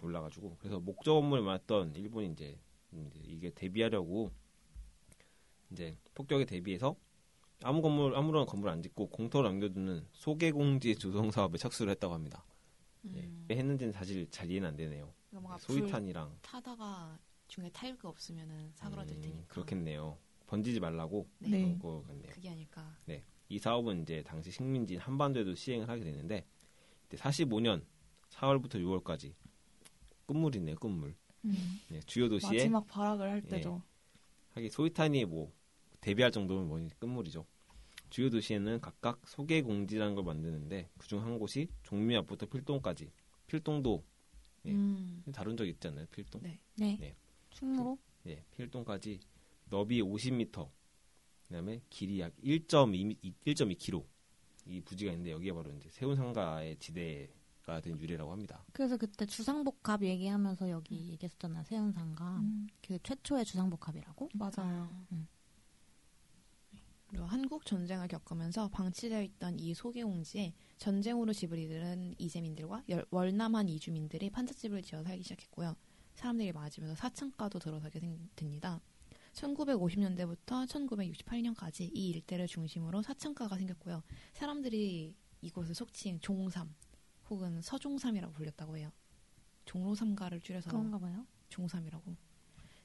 올라가지고 0.01 0.57
그래서 0.59 0.79
목적 0.79 1.15
업무를 1.15 1.43
맡았던 1.43 1.95
일본이 1.95 2.31
이제, 2.31 2.57
이제 2.91 3.19
이게 3.23 3.49
대비하려고 3.51 4.31
이제 5.71 5.97
폭격에 6.15 6.45
대비해서 6.45 6.95
아무 7.63 7.81
건물 7.81 8.15
아무런 8.15 8.45
건물 8.45 8.69
안 8.69 8.81
짓고 8.81 9.09
공터를 9.09 9.49
남겨두는 9.49 10.07
소개공지 10.13 10.95
조성 10.95 11.29
사업에 11.31 11.57
착수를 11.57 11.91
했다고 11.91 12.13
합니다. 12.13 12.45
예, 13.05 13.21
음. 13.21 13.45
왜 13.49 13.57
했는지는 13.57 13.91
사실 13.91 14.29
잘 14.29 14.49
이해는 14.49 14.69
안 14.69 14.75
되네요. 14.75 15.13
이거 15.31 15.41
뭔가 15.41 15.57
불 15.57 15.79
소이탄이랑 15.79 16.37
타다가 16.41 17.19
중에 17.47 17.69
타일가 17.69 18.09
없으면은 18.09 18.71
사그라들 18.75 19.15
음, 19.15 19.21
테니까. 19.21 19.47
그렇겠네요. 19.47 20.17
번지지 20.47 20.79
말라고 20.79 21.27
네. 21.39 21.49
네. 21.49 21.61
그런 21.61 21.79
거 21.79 22.03
같네요. 22.07 22.31
그게 22.31 22.49
아닐까. 22.49 22.97
네. 23.05 23.23
이 23.49 23.57
사업은 23.59 24.03
이제 24.03 24.23
당시 24.23 24.51
식민지인 24.51 24.99
한반도에도 24.99 25.55
시행을 25.55 25.89
하게 25.89 26.03
되는데 26.03 26.45
45년 27.11 27.83
4월부터 28.29 28.75
6월까지 28.75 29.33
끝물이네요, 30.27 30.75
끝물. 30.75 31.15
음. 31.45 31.79
네, 31.89 31.99
주요 32.01 32.29
도시에 32.29 32.49
마지막 32.49 32.87
발악을 32.87 33.29
할 33.29 33.41
예. 33.45 33.47
때죠. 33.47 33.81
하긴 34.53 34.69
소이탄이 34.69 35.25
뭐 35.25 35.51
데뷔할 36.01 36.31
정도면 36.31 36.67
뭐 36.67 36.79
끝물이죠. 36.99 37.45
주요 38.09 38.29
도시에는 38.29 38.81
각각 38.81 39.21
소개 39.27 39.61
공지라는 39.61 40.15
걸 40.15 40.23
만드는데 40.23 40.89
그중 40.97 41.23
한 41.23 41.39
곳이 41.39 41.69
종묘 41.83 42.17
앞부터 42.19 42.47
필동까지. 42.47 43.11
필동도 43.47 44.03
예. 44.69 44.73
음. 44.75 45.23
다룬 45.33 45.57
적 45.57 45.65
있지 45.65 45.87
않나요? 45.87 46.05
필동. 46.07 46.41
네. 46.41 46.59
네. 46.75 46.97
네. 46.99 47.15
충무로? 47.49 47.97
예, 48.27 48.43
필동까지 48.55 49.19
너비 49.69 50.01
50m, 50.01 50.69
그다음에 51.47 51.81
길이 51.89 52.19
약 52.19 52.35
1.2 52.43 53.17
1.2km 53.21 54.05
이 54.65 54.81
부지가 54.81 55.11
있는데 55.11 55.31
여기가 55.31 55.55
바로 55.55 55.71
이제 55.71 55.89
세운상가의 55.89 56.77
지대가 56.77 57.81
된 57.81 57.99
유래라고 57.99 58.31
합니다. 58.31 58.63
그래서 58.71 58.97
그때 58.97 59.25
주상복합 59.25 60.03
얘기하면서 60.03 60.69
여기 60.69 61.11
얘기했었잖아, 61.11 61.63
세운상가. 61.63 62.39
음, 62.39 62.67
그 62.85 62.99
최초의 63.01 63.45
주상복합이라고? 63.45 64.29
맞아요. 64.33 64.89
그리고 65.09 65.25
한국 67.17 67.65
전쟁을 67.65 68.07
겪으면서 68.07 68.67
방치되어 68.69 69.21
있던 69.23 69.59
이 69.59 69.73
소개공지에 69.73 70.53
전쟁으로 70.77 71.33
집을 71.33 71.57
잃은 71.57 72.15
이재민들과 72.17 72.83
열- 72.89 73.05
월남한 73.09 73.67
이주민들이 73.67 74.29
판잣집을 74.29 74.81
지어 74.83 75.03
살기 75.03 75.23
시작했고요. 75.23 75.75
사람들이 76.15 76.51
많아지면서 76.51 76.95
사층가도 76.95 77.59
들어서게 77.59 77.99
생- 77.99 78.29
됩니다. 78.35 78.79
1950년대부터 79.33 80.67
1968년까지 80.67 81.89
이 81.93 82.09
일대를 82.09 82.47
중심으로 82.47 83.01
사층가가 83.01 83.57
생겼고요. 83.57 84.03
사람들이 84.33 85.15
이곳을 85.41 85.73
속칭 85.75 86.19
종삼 86.19 86.73
혹은 87.29 87.61
서종삼이라고 87.61 88.33
불렸다고 88.33 88.77
해요. 88.77 88.91
종로 89.65 89.93
삼가를 89.95 90.41
줄여서 90.41 90.69
그런가 90.69 90.97
봐요. 90.99 91.25
종삼이라고. 91.49 92.15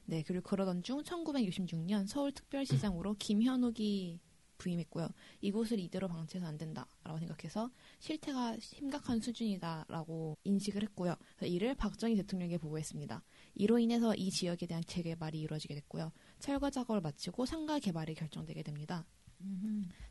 네, 0.05 0.23
그리고 0.23 0.43
그러던 0.43 0.83
중 0.83 1.01
1966년 1.03 2.07
서울특별시장으로 2.07 3.15
김현욱이 3.17 4.19
부임했고요. 4.57 5.09
이곳을 5.41 5.79
이대로 5.79 6.07
방치해서 6.07 6.47
안 6.47 6.57
된다라고 6.57 7.17
생각해서 7.19 7.71
실태가 7.99 8.57
심각한 8.59 9.19
수준이다라고 9.19 10.37
인식을 10.43 10.83
했고요. 10.83 11.15
이를 11.41 11.75
박정희 11.75 12.15
대통령에게 12.15 12.57
보고했습니다. 12.57 13.23
이로 13.55 13.79
인해서 13.79 14.15
이 14.15 14.29
지역에 14.29 14.65
대한 14.65 14.83
재개발이 14.85 15.39
이루어지게 15.41 15.75
됐고요. 15.75 16.11
철거 16.39 16.69
작업을 16.69 17.01
마치고 17.01 17.45
상가 17.45 17.79
개발이 17.79 18.15
결정되게 18.15 18.63
됩니다. 18.63 19.05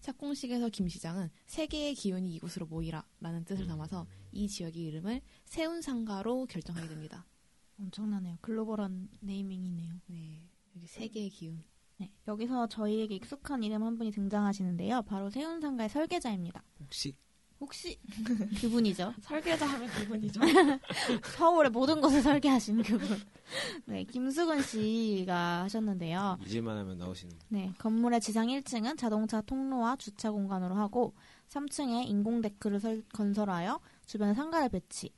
착공식에서 0.01 0.69
김 0.69 0.89
시장은 0.89 1.31
세계의 1.47 1.95
기운이 1.95 2.35
이곳으로 2.35 2.67
모이라라는 2.67 3.45
뜻을 3.45 3.67
담아서 3.67 4.07
이 4.33 4.49
지역의 4.49 4.83
이름을 4.83 5.23
세운상가로 5.45 6.47
결정하게 6.47 6.89
됩니다. 6.89 7.27
엄청나네요. 7.78 8.38
글로벌한 8.40 9.09
네이밍이네요. 9.21 9.93
네, 10.07 10.43
여기 10.76 10.87
세계의 10.87 11.31
기운. 11.31 11.62
네, 11.99 12.11
여기서 12.26 12.66
저희에게 12.69 13.14
익숙한 13.16 13.62
이름 13.62 13.83
한 13.85 13.97
분이 13.97 14.11
등장하시는데요. 14.12 15.02
바로 15.02 15.31
세운상가의 15.31 15.88
설계자입니다. 15.88 16.62
혹시 16.81 17.14
혹시 17.61 17.99
그분이죠. 18.61 19.14
설계자 19.23 19.64
하면 19.66 19.88
그분이죠. 19.88 20.40
서울의 21.37 21.71
모든 21.71 22.00
것을 22.00 22.21
설계하신 22.21 22.83
그분. 22.83 23.16
네, 23.87 24.04
김수근 24.04 24.61
씨가 24.62 25.62
하셨는데요. 25.64 26.38
잊을만 26.47 26.76
하면 26.78 26.99
나오시는 26.99 27.31
분. 27.38 27.38
네, 27.49 27.73
건물의 27.78 28.21
지상 28.21 28.49
1층은 28.49 28.99
자동차 28.99 29.40
통로와 29.43 29.97
주차 29.97 30.31
공간으로 30.33 30.75
하고 30.75 31.14
3층에 31.49 32.07
인공 32.09 32.40
데크를 32.43 32.81
설- 32.81 33.04
건설하여 33.12 33.81
주변에 34.07 34.35
상가를 34.35 34.69
배치. 34.69 35.11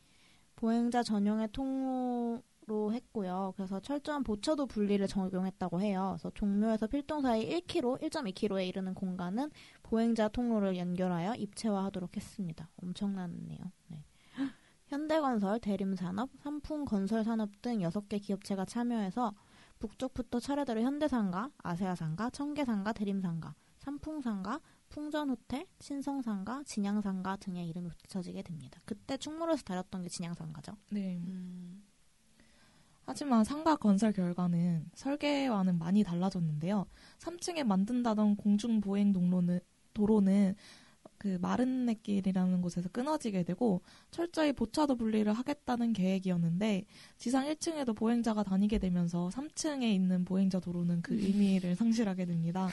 보행자 0.56 1.02
전용의 1.02 1.48
통로로 1.52 2.92
했고요. 2.92 3.52
그래서 3.56 3.78
철저한 3.80 4.24
보처도 4.24 4.66
분리를 4.66 5.06
적용했다고 5.06 5.80
해요. 5.80 6.16
그래서 6.16 6.30
종묘에서 6.34 6.86
필동 6.86 7.22
사이 7.22 7.48
1km, 7.48 8.00
1.2km에 8.02 8.66
이르는 8.66 8.94
공간은 8.94 9.50
보행자 9.82 10.28
통로를 10.28 10.76
연결하여 10.76 11.34
입체화하도록 11.34 12.16
했습니다. 12.16 12.68
엄청나네요. 12.82 13.58
네. 13.88 14.04
현대건설, 14.88 15.60
대림산업, 15.60 16.30
삼풍건설산업 16.42 17.62
등 17.62 17.78
6개 17.80 18.20
기업체가 18.22 18.64
참여해서 18.64 19.34
북쪽부터 19.78 20.40
차례대로 20.40 20.80
현대상가, 20.80 21.50
아세아상가, 21.58 22.30
청계상가, 22.30 22.94
대림상가, 22.94 23.54
삼풍상가, 23.78 24.60
풍전호텔, 24.88 25.66
신성상가, 25.80 26.62
진양상가 26.64 27.36
등의 27.36 27.68
이름이 27.68 27.90
붙여지게 28.02 28.42
됩니다. 28.42 28.80
그때 28.84 29.16
충무로에서 29.16 29.62
다녔던 29.62 30.02
게 30.02 30.08
진양상가죠. 30.08 30.76
네. 30.90 31.16
음, 31.26 31.84
하지만 33.04 33.44
상가 33.44 33.76
건설 33.76 34.12
결과는 34.12 34.90
설계와는 34.94 35.78
많이 35.78 36.02
달라졌는데요. 36.02 36.86
3층에 37.18 37.64
만든다던 37.64 38.36
공중 38.36 38.80
보행 38.80 39.12
동로는 39.12 39.60
도로는 39.94 40.56
그 41.18 41.38
마른내길이라는 41.40 42.60
곳에서 42.60 42.88
끊어지게 42.90 43.44
되고 43.44 43.80
철저히 44.10 44.52
보차도 44.52 44.96
분리를 44.96 45.32
하겠다는 45.32 45.92
계획이었는데 45.92 46.84
지상 47.16 47.46
1층에도 47.46 47.96
보행자가 47.96 48.42
다니게 48.42 48.78
되면서 48.78 49.30
3층에 49.32 49.84
있는 49.84 50.24
보행자 50.24 50.60
도로는 50.60 51.02
그 51.02 51.14
의미를 51.18 51.74
상실하게 51.76 52.26
됩니다. 52.26 52.68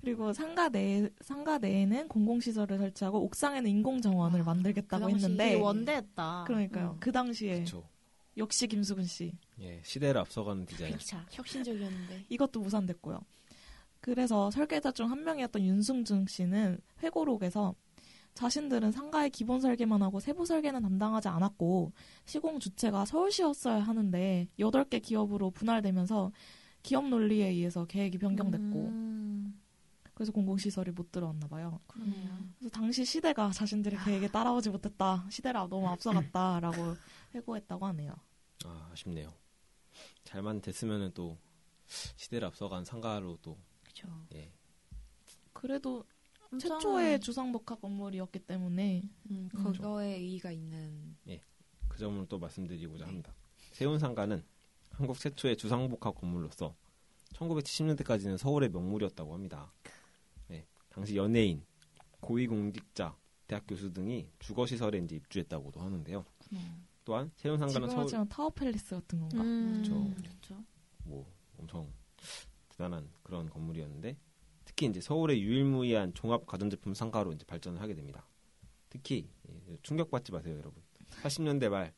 그리고 0.00 0.32
상가 0.32 0.68
내 0.68 1.08
상가 1.20 1.58
내에는 1.58 2.08
공공 2.08 2.40
시설을 2.40 2.78
설치하고 2.78 3.22
옥상에는 3.24 3.68
인공 3.70 4.00
정원을 4.00 4.40
와, 4.40 4.46
만들겠다고 4.46 5.06
그 5.06 5.12
했는데 5.12 5.54
원대했다. 5.54 6.44
그러니까요. 6.46 6.92
음. 6.92 7.00
그 7.00 7.12
당시에 7.12 7.54
그렇죠. 7.56 7.84
역시 8.36 8.66
김수근 8.66 9.04
씨 9.04 9.32
예, 9.60 9.80
시대를 9.84 10.20
앞서가는 10.22 10.64
디자인. 10.66 10.96
그쵸. 10.96 11.18
혁신적이었는데. 11.30 12.24
이것도 12.28 12.60
무산됐고요. 12.60 13.20
그래서 14.00 14.50
설계자 14.50 14.90
중 14.92 15.10
한 15.10 15.22
명이었던 15.24 15.62
윤승준 15.62 16.26
씨는 16.28 16.78
회고록에서 17.02 17.74
자신들은 18.34 18.92
상가의 18.92 19.28
기본 19.30 19.60
설계만 19.60 20.00
하고 20.02 20.20
세부 20.20 20.46
설계는 20.46 20.80
담당하지 20.82 21.28
않았고 21.28 21.92
시공 22.24 22.58
주체가 22.60 23.04
서울시였어야 23.04 23.80
하는데 23.80 24.46
8개 24.58 25.02
기업으로 25.02 25.50
분할되면서 25.50 26.32
기업 26.82 27.06
논리에 27.08 27.48
의해서 27.48 27.84
계획이 27.84 28.16
변경됐고 28.18 28.78
음, 28.78 29.59
그래서 30.20 30.32
공공시설이 30.32 30.90
못 30.90 31.10
들어왔나 31.10 31.48
봐요. 31.48 31.80
그러네요. 31.86 32.28
그래서 32.58 32.68
당시 32.74 33.06
시대가 33.06 33.50
자신들의 33.52 34.00
계획에 34.04 34.28
따라오지 34.28 34.68
못했다. 34.68 35.26
시대를 35.30 35.60
너무 35.70 35.88
앞서갔다라고 35.88 36.94
회고했다고 37.34 37.86
하네요. 37.86 38.14
아, 38.66 38.90
아쉽네요. 38.92 39.32
잘만 40.24 40.60
됐으면은 40.60 41.12
또 41.14 41.38
시대를 42.16 42.48
앞서간 42.48 42.84
상가로 42.84 43.38
또 43.40 43.56
그쵸. 43.82 44.08
예. 44.34 44.52
그래도 45.54 46.04
최초의 46.58 47.20
주상복합 47.20 47.80
건물이었기 47.80 48.40
때문에 48.40 49.00
음. 49.30 49.48
그거에 49.48 50.16
의의가 50.16 50.50
있는. 50.50 51.16
그 51.88 51.96
점을 51.96 52.28
또 52.28 52.38
말씀드리고자 52.38 53.06
합니다. 53.06 53.32
세운 53.72 53.98
상가는 53.98 54.44
한국 54.90 55.18
최초의 55.18 55.56
주상복합 55.56 56.14
건물로서 56.20 56.76
1970년대까지는 57.32 58.36
서울의 58.36 58.68
명물이었다고 58.68 59.32
합니다. 59.32 59.72
네, 59.82 59.90
당시 60.90 61.16
연예인, 61.16 61.64
고위공직자, 62.20 63.16
대학 63.46 63.64
교수 63.66 63.92
등이 63.92 64.28
주거 64.38 64.66
시설에 64.66 64.98
이제 64.98 65.16
입주했다고도 65.16 65.80
하는데요. 65.80 66.24
또한 67.04 67.30
세운 67.34 67.58
상가는 67.58 67.88
지금 67.88 67.88
서울 67.88 68.04
하지만 68.04 68.28
타워 68.28 68.50
팰리스 68.50 68.94
같은 68.94 69.18
건가? 69.18 69.42
음, 69.42 69.82
그쵸. 69.82 70.30
그쵸. 70.30 70.64
뭐 71.04 71.26
엄청 71.58 71.92
대단한 72.68 73.08
그런 73.22 73.48
건물이었는데 73.48 74.16
특히 74.64 74.86
이제 74.86 75.00
서울의 75.00 75.42
유일무이한 75.42 76.14
종합 76.14 76.46
가전제품 76.46 76.94
상가로 76.94 77.32
이제 77.32 77.44
발전을 77.46 77.80
하게 77.80 77.94
됩니다. 77.94 78.26
특히 78.88 79.28
예, 79.48 79.78
충격받지 79.82 80.32
마세요, 80.32 80.56
여러분. 80.56 80.82
80년대 81.22 81.68
말 81.68 81.92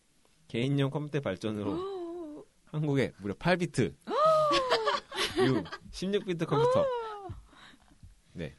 개인용 0.48 0.90
컴퓨터 0.90 1.20
발전으로 1.20 2.46
한국에 2.66 3.12
무려 3.18 3.34
8비트, 3.34 3.94
6, 5.36 5.64
16비트 5.90 6.46
컴퓨터. 6.46 6.86
네. 8.32 8.56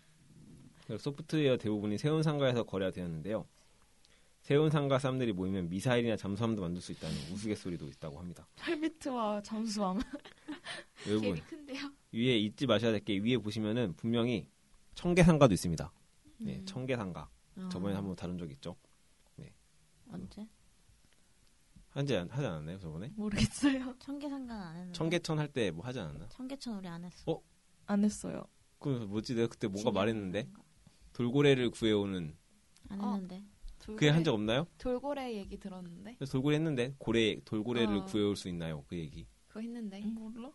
소프트웨어 0.98 1.58
대부분이 1.58 1.98
세운 1.98 2.24
상가에서 2.24 2.64
거래가 2.64 2.92
되었는데요. 2.92 3.48
세운 4.42 4.70
상가 4.70 5.00
사람들이 5.00 5.32
모이면 5.32 5.70
미사일이나 5.70 6.18
잠수함도 6.18 6.62
만들 6.62 6.82
수 6.82 6.92
있다는 6.92 7.16
우스갯소리도 7.32 7.88
있다고 7.88 8.20
합니다. 8.20 8.46
8비트와 8.58 9.42
잠수함. 9.44 10.00
여러분 11.08 11.36
큰데요. 11.36 11.80
위에 12.12 12.38
잊지 12.38 12.68
마셔야 12.68 12.92
될 12.92 13.00
게 13.04 13.18
위에 13.20 13.38
보시면은 13.38 13.94
분명히 13.96 14.50
청계 14.96 15.24
상가도 15.24 15.54
있습니다. 15.54 15.92
네, 16.40 16.58
음. 16.58 16.66
청계 16.66 16.96
상가. 16.98 17.30
아. 17.56 17.70
저번에 17.72 17.96
한번 17.96 18.16
다룬 18.16 18.38
적 18.38 18.52
있죠. 18.52 18.76
언제? 20.12 20.46
하지, 21.90 22.16
않- 22.18 22.30
하지 22.30 22.46
않았나요, 22.46 22.78
저번에? 22.80 23.12
모르겠어요. 23.16 23.96
청계 24.00 24.30
상가는 24.30 24.62
안 24.62 24.76
했는데. 24.76 24.94
청계천 24.98 25.40
할 25.40 25.48
때 25.54 25.72
뭐 25.72 25.86
하지 25.86 26.00
않았나? 26.00 26.28
청계천 26.30 26.78
우리 26.78 26.88
안 26.88 27.04
했어. 27.04 27.32
어? 27.32 27.42
안 27.88 28.04
했어요. 28.04 28.44
그 28.80 28.90
뭐지? 28.90 29.34
내가 29.36 29.48
그때 29.48 29.68
뭔가. 29.68 29.90
말했는데 29.92 30.48
돌고래를 31.14 31.70
구해오는 31.72 32.36
안 32.90 33.02
어. 33.02 33.14
했는데. 33.14 33.44
그게 33.86 34.08
한 34.10 34.24
적 34.24 34.34
없나요? 34.34 34.66
돌고래 34.78 35.34
얘기 35.36 35.60
들었는데 35.60 36.16
그래서 36.16 36.32
돌고래 36.32 36.56
했는데 36.56 36.96
고래 36.98 37.38
돌고래를 37.44 37.98
어. 37.98 38.06
구해올 38.06 38.36
수 38.38 38.48
있나요? 38.48 38.86
그 38.88 38.98
얘기. 38.98 39.28
그거 39.48 39.60
했는데 39.60 40.00
몰라? 40.02 40.52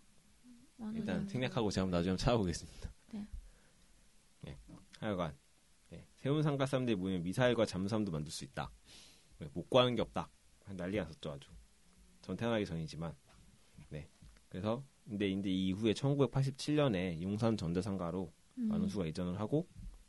안 0.80 0.94
일단. 0.94 1.28
생략하고 1.28 1.70
제가 1.70 1.82
한번 1.84 1.98
나중에 1.98 2.12
한번 2.12 2.16
찾아보겠습니다. 2.18 2.90
네. 3.12 3.26
네. 4.42 4.58
하여간 5.00 5.36
네. 5.90 6.06
세운 6.16 6.42
상가 6.42 6.64
사람들이 6.64 6.96
모이면 6.96 7.22
미사일과 7.22 7.66
잠수함도 7.66 8.10
만들 8.12 8.32
수 8.32 8.44
있다. 8.44 8.70
네, 9.40 9.48
못 9.52 9.68
구하는 9.68 9.94
게 9.94 10.00
없다. 10.00 10.30
난리가 10.70 11.04
났었죠 11.04 11.30
아주. 11.32 11.50
전 12.22 12.34
태어나기 12.36 12.64
전이지만. 12.64 13.14
네. 13.90 14.08
그래서 14.48 14.82
근데 15.06 15.28
이제 15.28 15.50
이후에 15.50 15.92
1987년에 15.92 17.20
용산 17.20 17.56
전자상가로 17.58 18.32
음. 18.58 18.68
많은 18.68 18.88
수가 18.88 19.06
이전을 19.06 19.38
하고 19.38 19.66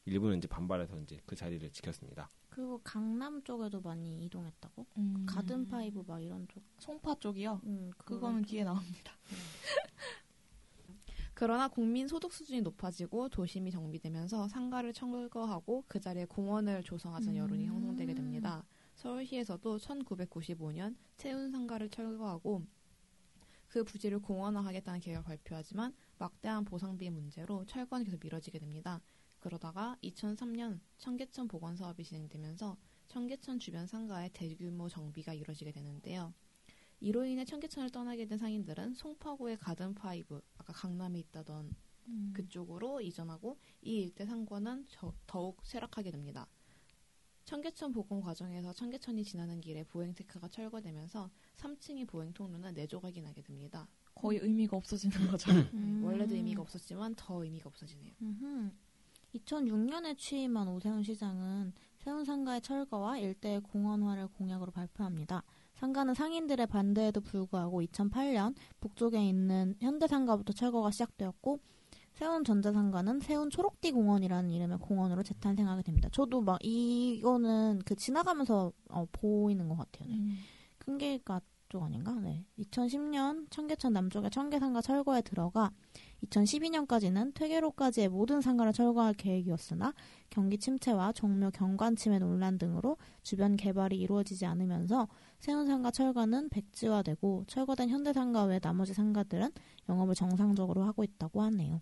일부는 0.10 0.39
이제 0.39 0.48
반발해서 0.48 1.00
이제 1.00 1.19
그 1.26 1.36
자리를 1.36 1.69
지켰습니다. 1.72 2.30
그리고 2.50 2.82
강남 2.84 3.43
쪽에도 3.43 3.80
많이 3.82 4.26
이동했다고? 4.26 4.86
음. 4.98 5.26
가든 5.28 5.67
파이브 5.67 6.04
막 6.08 6.22
이런 6.22 6.48
쪽. 6.48 6.63
송파 6.80 7.15
쪽이요. 7.19 7.62
음, 7.65 7.91
그거는 7.98 8.43
쪽. 8.43 8.50
뒤에 8.50 8.63
나옵니다. 8.63 9.13
그러나 11.36 11.69
국민 11.69 12.08
소득 12.08 12.34
수준이 12.34 12.62
높아지고 12.62 13.30
도심이 13.30 13.72
정비되면서 13.72 14.50
상가를 14.50 14.91
철거하고 14.91 15.86
그 15.88 16.00
자리에 16.02 16.26
공원을 16.26 16.84
조성하자는 16.84 17.38
여론이 17.38 17.65
음. 17.65 17.76
형성되게 17.76 18.13
됩니다. 18.13 18.65
서울시에서도 18.95 19.78
1995년 19.78 20.98
세운 21.15 21.50
상가를 21.52 21.89
철거하고 21.89 22.65
그 23.69 23.84
부지를 23.86 24.19
공원화하겠다는 24.19 25.00
계획을 25.00 25.24
발표하지만 25.24 25.93
막대한 26.17 26.65
보상비 26.65 27.10
문제로 27.10 27.63
철거는 27.65 28.04
계속 28.04 28.19
미뤄지게 28.22 28.60
됩니다. 28.60 29.00
그러다가 29.39 29.97
2003년 30.04 30.80
청계천 30.97 31.47
복원 31.47 31.75
사업이 31.75 32.04
진행되면서 32.04 32.78
청계천 33.08 33.60
주변 33.60 33.88
상가의 33.88 34.30
대규모 34.34 34.88
정비가 34.89 35.34
이루어지게 35.34 35.71
되는데요. 35.71 36.34
이로 36.99 37.23
인해 37.25 37.45
청계천을 37.45 37.89
떠나게 37.91 38.25
된 38.28 38.38
상인들은 38.38 38.93
송파구의 38.93 39.58
가든파이브, 39.58 40.41
아까 40.58 40.73
강남에 40.73 41.17
있다던 41.19 41.73
음. 42.08 42.34
그쪽으로 42.36 43.02
이전하고 43.02 43.58
이 43.82 44.02
일대 44.02 44.25
상권은 44.25 44.86
저- 44.89 45.13
더욱 45.25 45.65
쇠락하게 45.65 46.12
됩니다. 46.12 46.47
청계천 47.45 47.93
복원 47.93 48.21
과정에서 48.21 48.73
청계천이 48.73 49.23
지나는 49.23 49.60
길에 49.60 49.84
보행테크가 49.84 50.49
철거되면서 50.49 51.32
3층의 51.58 52.08
보행 52.08 52.32
통로는 52.34 52.73
네 52.75 52.82
내조각이 52.82 53.21
나게 53.21 53.41
됩니다. 53.41 53.88
거의 54.13 54.38
의미가 54.39 54.78
없어지는 54.78 55.28
거죠. 55.32 55.52
음. 55.73 56.02
원래도 56.06 56.36
의미가 56.36 56.62
없었지만 56.62 57.15
더 57.15 57.43
의미가 57.43 57.69
없어지네요. 57.69 58.13
음흠. 58.21 58.71
2006년에 59.36 60.18
취임한 60.18 60.68
오세훈 60.68 61.04
시장은 61.04 61.74
세운 61.98 62.24
상가의 62.24 62.62
철거와 62.62 63.18
일대의 63.18 63.62
공원화를 63.62 64.28
공약으로 64.30 64.72
발표합니다. 64.72 65.44
상가는 65.76 66.13
상인들의 66.13 66.68
반대에도 66.68 67.22
불구하고 67.22 67.82
2008년 67.82 68.56
북쪽에 68.80 69.24
있는 69.28 69.76
현대상가부터 69.80 70.54
철거가 70.54 70.92
시작되었고 70.92 71.60
세운 72.13 72.44
전자상가는 72.44 73.20
세운 73.22 73.50
초록띠 73.50 73.92
공원이라는 73.92 74.50
이름의 74.50 74.80
공원으로 74.80 75.24
재탄생하게 75.24 75.84
됩니다. 75.84 76.10
저도 76.12 76.42
막 76.42 76.60
이거는 76.62 77.80
그 77.86 77.96
지나가면서 77.96 78.74
어, 78.89 79.06
보이는 79.12 79.70
것 79.70 79.78
같아요. 79.78 80.10
네. 80.10 80.15
음. 80.15 80.38
큰길가 80.80 81.42
쪽 81.69 81.84
아닌가? 81.84 82.13
네. 82.15 82.43
2010년 82.58 83.47
청계천 83.51 83.93
남쪽의 83.93 84.32
청계상가 84.32 84.82
철거에 84.82 85.21
들어가 85.21 85.71
2012년까지는 86.23 87.34
퇴계로까지의 87.36 88.10
모든 88.10 88.41
상가를 88.41 88.73
철거할 88.73 89.13
계획이었으나 89.13 89.93
경기 90.32 90.58
침체와 90.58 91.13
종묘 91.13 91.51
경관 91.51 91.95
침해 91.95 92.17
논란 92.17 92.58
등으로 92.58 92.97
주변 93.21 93.55
개발이 93.55 93.99
이루어지지 93.99 94.47
않으면서 94.47 95.08
세운 95.38 95.67
상가 95.67 95.91
철거는 95.91 96.49
백지화되고 96.49 97.45
철거된 97.47 97.89
현대 97.89 98.13
상가 98.13 98.43
외 98.45 98.60
나머지 98.60 98.93
상가들은 98.95 99.51
영업을 99.88 100.15
정상적으로 100.15 100.84
하고 100.84 101.03
있다고 101.03 101.43
하네요. 101.43 101.82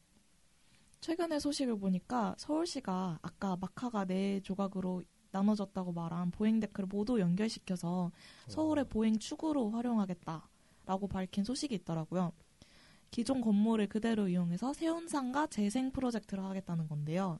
최근에 0.99 1.39
소식을 1.39 1.77
보니까 1.79 2.35
서울시가 2.37 3.19
아까 3.21 3.55
마카가 3.55 4.05
네 4.05 4.41
조각으로 4.41 5.03
나눠졌다고 5.37 5.91
말한 5.93 6.31
보행 6.31 6.59
데크를 6.59 6.87
모두 6.87 7.19
연결시켜서 7.19 8.11
서울의 8.47 8.85
보행 8.85 9.19
축으로 9.19 9.69
활용하겠다라고 9.71 11.07
밝힌 11.07 11.43
소식이 11.43 11.75
있더라고요. 11.75 12.31
기존 13.11 13.41
건물을 13.41 13.87
그대로 13.87 14.27
이용해서 14.27 14.73
세운상가 14.73 15.47
재생 15.47 15.91
프로젝트를 15.91 16.43
하겠다는 16.43 16.87
건데요. 16.87 17.39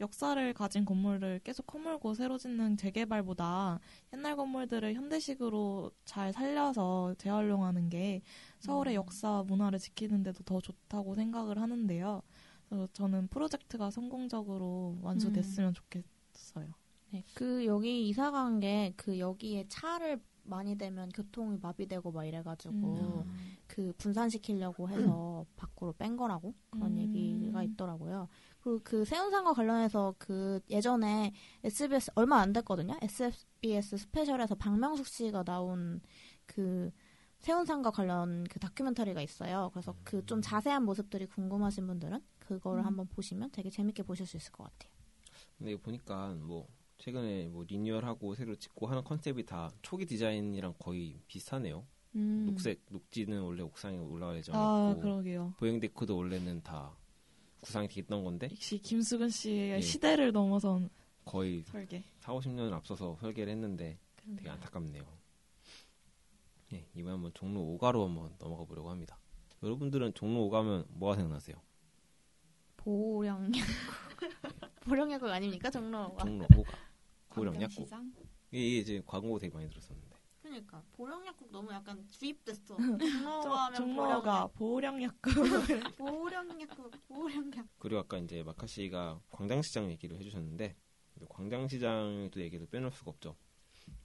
역사를 0.00 0.52
가진 0.54 0.86
건물을 0.86 1.40
계속 1.44 1.72
허물고 1.72 2.14
새로 2.14 2.38
짓는 2.38 2.78
재개발보다 2.78 3.80
옛날 4.14 4.34
건물들을 4.34 4.94
현대식으로 4.94 5.90
잘 6.06 6.32
살려서 6.32 7.14
재활용하는 7.18 7.90
게 7.90 8.22
서울의 8.60 8.94
역사와 8.94 9.42
문화를 9.44 9.78
지키는 9.78 10.22
데도 10.22 10.42
더 10.44 10.60
좋다고 10.60 11.14
생각을 11.14 11.60
하는데요. 11.60 12.22
저는 12.94 13.28
프로젝트가 13.28 13.90
성공적으로 13.90 14.98
완수됐으면 15.02 15.74
좋겠어요. 15.74 16.79
네, 17.12 17.24
그 17.34 17.64
여기 17.66 18.08
이사 18.08 18.30
간 18.30 18.60
게 18.60 18.92
그 18.96 19.18
여기에 19.18 19.66
차를 19.68 20.20
많이 20.44 20.76
대면 20.76 21.08
교통이 21.10 21.58
마비되고 21.60 22.10
막 22.10 22.24
이래가지고 22.24 22.74
음. 23.26 23.56
그 23.66 23.92
분산시키려고 23.98 24.88
해서 24.88 25.46
밖으로 25.56 25.92
뺀 25.92 26.16
거라고 26.16 26.54
그런 26.70 26.92
음. 26.92 26.98
얘기가 26.98 27.62
있더라고요. 27.62 28.26
그리고 28.60 28.80
그 28.82 29.04
세운상과 29.04 29.52
관련해서 29.52 30.14
그 30.18 30.60
예전에 30.68 31.32
SBS 31.62 32.10
얼마 32.16 32.38
안 32.40 32.52
됐거든요. 32.52 32.96
SBS 33.00 33.96
스페셜에서 33.98 34.54
박명숙 34.56 35.06
씨가 35.06 35.44
나온 35.44 36.00
그 36.46 36.90
세운상과 37.38 37.90
관련 37.92 38.44
그 38.44 38.58
다큐멘터리가 38.58 39.22
있어요. 39.22 39.70
그래서 39.72 39.94
그 40.04 40.24
좀 40.26 40.42
자세한 40.42 40.84
모습들이 40.84 41.26
궁금하신 41.26 41.86
분들은 41.86 42.20
그거를 42.40 42.82
음. 42.82 42.86
한번 42.86 43.06
보시면 43.08 43.50
되게 43.52 43.70
재밌게 43.70 44.02
보실 44.02 44.26
수 44.26 44.36
있을 44.36 44.50
것 44.52 44.64
같아요. 44.64 44.90
근데 45.58 45.72
이거 45.72 45.80
보니까 45.82 46.34
뭐 46.34 46.66
최근에 47.00 47.48
뭐 47.48 47.64
리뉴얼하고 47.66 48.34
새로 48.34 48.54
짓고 48.54 48.86
하는 48.86 49.02
컨셉이 49.02 49.46
다 49.46 49.70
초기 49.80 50.04
디자인이랑 50.04 50.74
거의 50.78 51.18
비슷하네요. 51.26 51.86
음. 52.14 52.44
녹색 52.46 52.82
녹지는 52.90 53.40
원래 53.40 53.62
옥상에 53.62 53.96
올라갈 53.96 54.34
아, 54.34 54.38
예정이었고 54.38 55.00
그러게요. 55.00 55.54
보행 55.56 55.80
데크도 55.80 56.14
원래는 56.14 56.62
다 56.62 56.94
구상이 57.60 57.88
돼 57.88 58.00
있던 58.02 58.22
건데 58.22 58.48
역시 58.50 58.78
김수근 58.78 59.30
씨의 59.30 59.70
예. 59.76 59.80
시대를 59.80 60.32
넘어선 60.32 60.90
거의 61.24 61.62
설계. 61.62 62.04
4, 62.18 62.34
50년을 62.34 62.72
앞서서 62.74 63.16
설계를 63.20 63.50
했는데 63.52 63.98
되게 64.36 64.50
안타깝네요. 64.50 65.02
예, 66.74 66.86
이번에 66.94 67.12
한번 67.12 67.32
종로 67.32 67.60
5가로 67.62 68.04
한번 68.06 68.34
넘어가 68.38 68.64
보려고 68.64 68.90
합니다. 68.90 69.18
여러분들은 69.62 70.12
종로 70.14 70.44
5 70.44 70.50
가면 70.50 70.84
뭐가 70.90 71.16
생각나세요? 71.16 71.56
보령약국 72.76 73.60
보령약국 74.82 75.28
아닙니까 75.30 75.70
종로가? 75.70 76.24
종로 76.24 76.46
5가 76.46 76.89
보령 77.30 77.54
약국. 77.60 77.88
광장시장? 77.88 78.12
이게 78.52 78.78
이제 78.78 79.02
광고 79.06 79.38
되게 79.38 79.54
많이 79.54 79.68
들었었는데. 79.68 80.10
그러니까 80.42 80.82
보령약국 80.92 81.50
너무 81.52 81.70
약간 81.72 82.04
주입됐어. 82.10 82.76
저- 83.44 83.72
종로가 83.74 84.48
보령약국. 84.48 85.32
보령약국 85.96 86.90
보령약. 87.06 87.68
그리고 87.78 88.00
아까 88.00 88.18
이제 88.18 88.42
마카 88.42 88.66
씨가 88.66 89.20
광장시장 89.30 89.90
얘기를 89.90 90.16
해주셨는데 90.18 90.76
광장시장도 91.28 92.40
얘기도 92.40 92.66
빼놓을 92.66 92.90
수가 92.92 93.10
없죠. 93.10 93.36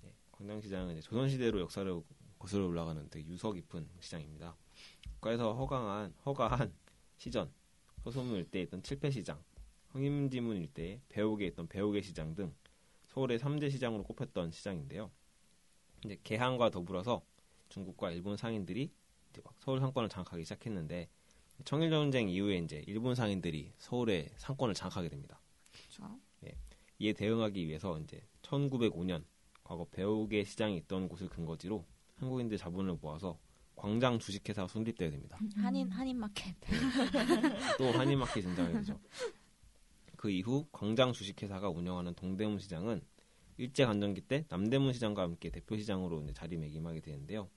예, 0.04 0.14
광장시장은 0.32 0.94
이제 0.94 1.02
조선시대로 1.02 1.60
역사를 1.62 2.02
거슬러 2.38 2.68
올라가는 2.68 3.10
되게 3.10 3.28
유서 3.28 3.52
깊은 3.52 3.88
시장입니다. 4.00 4.56
국가에서 5.14 5.54
허가한 5.54 6.14
허가한 6.26 6.74
시전 7.18 7.52
서소문 8.04 8.36
일대에 8.38 8.64
있던 8.64 8.84
칠패시장, 8.84 9.42
흥임지문 9.90 10.58
일대에 10.58 11.02
배옥에 11.10 11.48
있던 11.48 11.68
배옥의 11.68 12.04
시장 12.04 12.36
등 12.36 12.54
서울의 13.16 13.40
3대 13.40 13.72
시장으로 13.72 14.04
꼽혔던 14.04 14.52
시장인데요. 14.52 15.10
이제 16.04 16.20
개항과 16.26 16.70
더불어서 16.70 17.22
중국과 17.70 18.12
일본 18.12 18.36
상인들이 18.36 18.92
이제 19.30 19.42
막 19.42 19.54
서울 19.60 19.80
상권을 19.80 20.10
장악하기 20.10 20.44
시작했는데 20.44 21.08
청일 21.64 21.92
전쟁 21.92 22.28
이후에 22.28 22.58
이제 22.58 22.84
일본 22.88 23.16
상인들이 23.16 23.72
서울의 23.78 24.32
상권을 24.36 24.74
장악하게 24.76 25.08
됩니다. 25.08 25.40
그렇죠. 25.72 26.20
이에 27.00 27.14
대응하기 27.14 27.66
위해서 27.68 27.98
이제 28.00 28.22
1905년 28.42 29.24
과거 29.64 29.86
배옥의 29.92 30.44
시장이 30.44 30.76
있던 30.78 31.08
곳을 31.08 31.30
근거지로 31.30 31.86
한국인들 32.16 32.58
자본을 32.58 32.98
모아서 33.02 33.40
광장 33.76 34.20
주식회사가 34.20 34.68
설립되게 34.68 35.12
됩니다. 35.12 35.38
한인 35.56 35.90
한인 35.90 36.18
마켓. 36.20 36.54
또 37.78 37.92
한인마켓 37.92 38.44
등장하게 38.44 38.74
되죠. 38.80 39.00
그 40.26 40.32
이후 40.32 40.66
광장 40.72 41.14
주식회사가 41.14 41.70
운영하는 41.70 42.16
동대문 42.16 42.58
시장은 42.58 43.00
일제 43.58 43.86
강점기 43.86 44.22
때 44.22 44.44
남대문 44.50 44.92
시장과 44.94 45.22
함께 45.22 45.52
대표 45.52 45.78
시장으로 45.78 46.20
이제 46.24 46.34
자리매김하게 46.34 47.00
되는데요. 47.02 47.48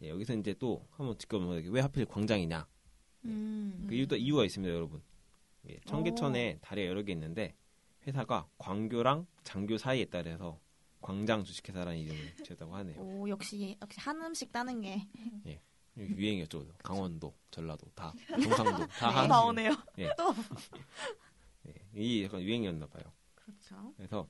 예, 0.00 0.08
여기서 0.08 0.32
이제 0.32 0.54
또 0.58 0.88
한번 0.92 1.18
짚어보면 1.18 1.64
왜 1.66 1.82
하필 1.82 2.06
광장이냐? 2.06 2.66
음. 3.26 3.84
그 3.86 3.94
이유도 3.94 4.16
이유가 4.16 4.46
있습니다, 4.46 4.72
여러분. 4.74 5.02
예, 5.68 5.76
청계천에 5.84 6.60
다리가 6.62 6.88
여러 6.88 7.02
개 7.02 7.12
있는데 7.12 7.54
회사가 8.06 8.48
광교랑 8.56 9.26
장교 9.42 9.76
사이에 9.76 10.06
그래서 10.06 10.58
광장 11.02 11.44
주식회사라는 11.44 11.98
이름을 11.98 12.36
지었다고 12.46 12.74
하네요. 12.76 12.98
오 12.98 13.28
역시 13.28 13.76
역시 13.82 14.00
한 14.00 14.22
음식 14.22 14.50
따는 14.50 14.80
게 14.80 15.06
유행이었죠. 15.98 16.66
강원도, 16.82 17.34
전라도 17.50 17.86
다, 17.94 18.10
경상도 18.28 18.86
다다 18.86 19.10
한. 19.20 19.28
나오네요. 19.28 19.76
예, 19.98 20.08
이 21.94 22.24
약간 22.24 22.40
유행이었나 22.42 22.86
봐요. 22.86 23.12
그렇죠. 23.34 23.92
그래서 23.96 24.28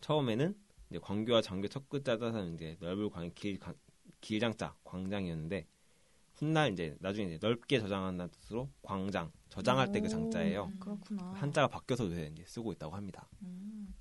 처음에는 0.00 0.54
이제 0.90 0.98
광교와 0.98 1.42
장교 1.42 1.68
첫 1.68 1.88
글자자는 1.88 2.54
이제 2.54 2.76
넓을 2.80 3.10
광, 3.10 3.30
길, 3.34 3.58
강- 3.58 3.74
길장자 4.20 4.76
광장이었는데 4.84 5.66
훗날 6.34 6.72
이제 6.72 6.96
나중에 7.00 7.28
이제 7.28 7.38
넓게 7.40 7.78
저장한다는 7.80 8.30
뜻으로 8.30 8.70
광장 8.82 9.30
저장할 9.48 9.92
때 9.92 10.00
그 10.00 10.08
장자예요. 10.08 10.66
음, 10.66 10.78
그렇구나. 10.78 11.32
한자가 11.32 11.68
바뀌어서 11.68 12.06
요새 12.06 12.30
이제 12.32 12.44
쓰고 12.46 12.72
있다고 12.72 12.94
합니다. 12.94 13.28
음. 13.42 13.94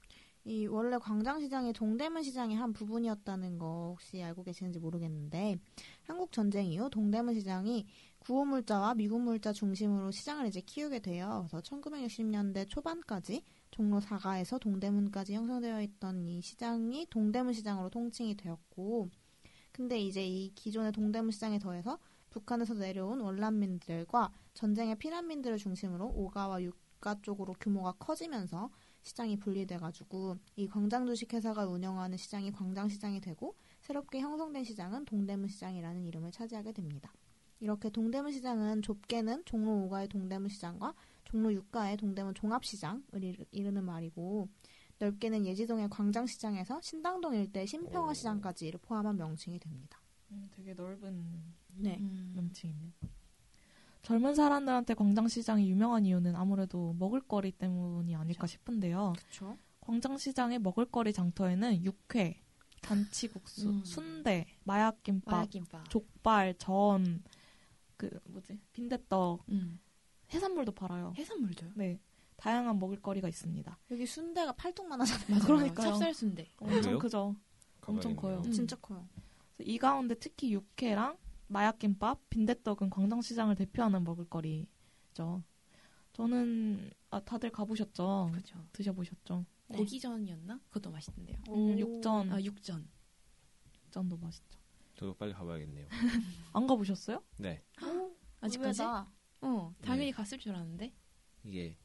이 0.45 0.65
원래 0.67 0.97
광장시장이 0.97 1.73
동대문 1.73 2.23
시장의 2.23 2.55
한 2.57 2.73
부분이었다는 2.73 3.59
거 3.59 3.89
혹시 3.91 4.23
알고 4.23 4.43
계시는지 4.43 4.79
모르겠는데 4.79 5.57
한국 6.03 6.31
전쟁 6.31 6.65
이후 6.65 6.89
동대문 6.89 7.33
시장이 7.35 7.85
구호 8.19 8.45
물자와 8.45 8.95
미군 8.95 9.23
물자 9.23 9.53
중심으로 9.53 10.11
시장을 10.11 10.47
이제 10.47 10.61
키우게 10.61 10.99
돼요. 10.99 11.47
그래서 11.49 11.61
1960년대 11.61 12.67
초반까지 12.67 13.43
종로 13.71 13.99
4가에서 13.99 14.59
동대문까지 14.59 15.33
형성되어 15.33 15.81
있던 15.81 16.25
이 16.25 16.41
시장이 16.41 17.07
동대문 17.09 17.53
시장으로 17.53 17.89
통칭이 17.89 18.35
되었고 18.35 19.09
그 19.09 19.49
근데 19.71 19.99
이제 19.99 20.25
이 20.25 20.53
기존의 20.55 20.91
동대문 20.91 21.31
시장에 21.31 21.59
더해서 21.59 21.99
북한에서 22.29 22.73
내려온 22.73 23.21
월남민들과 23.21 24.31
전쟁의 24.53 24.95
피난민들을 24.95 25.57
중심으로 25.57 26.05
오가와 26.07 26.61
육가 26.61 27.21
쪽으로 27.21 27.53
규모가 27.59 27.93
커지면서 27.93 28.69
시장이 29.01 29.37
분리돼가지고 29.39 30.37
이 30.55 30.67
광장 30.67 31.05
주식회사가 31.05 31.65
운영하는 31.67 32.17
시장이 32.17 32.51
광장시장이 32.51 33.21
되고 33.21 33.55
새롭게 33.81 34.19
형성된 34.19 34.63
시장은 34.63 35.05
동대문 35.05 35.47
시장이라는 35.47 36.05
이름을 36.05 36.31
차지하게 36.31 36.73
됩니다. 36.73 37.11
이렇게 37.59 37.89
동대문 37.89 38.31
시장은 38.31 38.81
좁게는 38.81 39.43
종로 39.45 39.87
5가의 39.89 40.09
동대문 40.09 40.49
시장과 40.49 40.93
종로 41.25 41.49
6가의 41.49 41.97
동대문 41.97 42.33
종합시장을 42.33 43.03
이르- 43.23 43.45
이르는 43.51 43.83
말이고 43.83 44.47
넓게는 44.99 45.45
예지동의 45.45 45.89
광장시장에서 45.89 46.81
신당동 46.81 47.33
일대 47.35 47.65
신평화 47.65 48.13
시장까지를 48.13 48.79
포함한 48.81 49.15
명칭이 49.17 49.59
됩니다. 49.59 50.01
음, 50.31 50.47
되게 50.51 50.73
넓은 50.73 51.41
네. 51.75 51.97
음. 51.99 52.33
명칭이네요. 52.35 52.91
젊은 54.01 54.33
사람들한테 54.33 54.93
광장시장이 54.93 55.69
유명한 55.69 56.05
이유는 56.05 56.35
아무래도 56.35 56.95
먹을거리 56.97 57.51
때문이 57.51 58.15
아닐까 58.15 58.47
싶은데요. 58.47 59.13
그렇죠. 59.17 59.57
광장시장의 59.81 60.59
먹을거리 60.59 61.13
장터에는 61.13 61.83
육회, 61.83 62.41
잔치국수, 62.81 63.69
음. 63.69 63.83
순대, 63.83 64.45
마약김밥, 64.63 65.33
마약김밥. 65.33 65.89
족발, 65.89 66.55
전, 66.57 67.23
그 67.97 68.09
뭐지 68.29 68.59
빈대떡, 68.71 69.43
음. 69.49 69.79
해산물도 70.33 70.73
팔아요. 70.73 71.13
해산물도요? 71.17 71.71
네, 71.75 71.99
다양한 72.37 72.79
먹을거리가 72.79 73.27
있습니다. 73.27 73.77
여기 73.91 74.05
순대가 74.05 74.53
팔뚝만 74.53 75.01
하잖아요. 75.01 75.27
맞아요. 75.29 75.43
그러니까요. 75.45 75.91
찹쌀 75.93 76.13
순대. 76.13 76.49
엄청 76.57 76.81
그래요? 76.81 76.99
크죠. 76.99 77.35
엄청. 77.85 78.15
커요. 78.15 78.41
음. 78.45 78.51
진짜 78.51 78.75
커요. 78.77 79.07
이 79.59 79.77
가운데 79.77 80.15
특히 80.15 80.53
육회랑 80.53 81.17
마약김밥, 81.49 82.29
빈대떡은 82.29 82.89
광장시장을 82.91 83.55
대표하는 83.55 84.03
먹을거리죠. 84.03 85.43
저는 86.13 86.91
아, 87.09 87.19
다들 87.19 87.49
가보셨죠? 87.51 88.29
그렇죠. 88.31 88.63
드셔보셨죠? 88.71 89.45
네. 89.67 89.77
고기전이었나? 89.77 90.59
그것도 90.69 90.91
맛있던데요. 90.91 91.37
음, 91.49 91.77
육전, 91.79 92.31
아 92.31 92.41
육전. 92.41 92.87
육전도 93.85 94.17
맛있죠. 94.17 94.59
저도 94.95 95.15
빨리 95.15 95.33
가봐야겠네요. 95.33 95.87
안 96.53 96.67
가보셨어요? 96.67 97.23
네. 97.37 97.63
아직까지? 98.41 98.81
의외다. 98.81 99.11
어 99.41 99.73
당연히 99.81 100.07
네. 100.07 100.11
갔을 100.11 100.37
줄 100.37 100.53
알았는데. 100.53 100.93
이게 101.43 101.77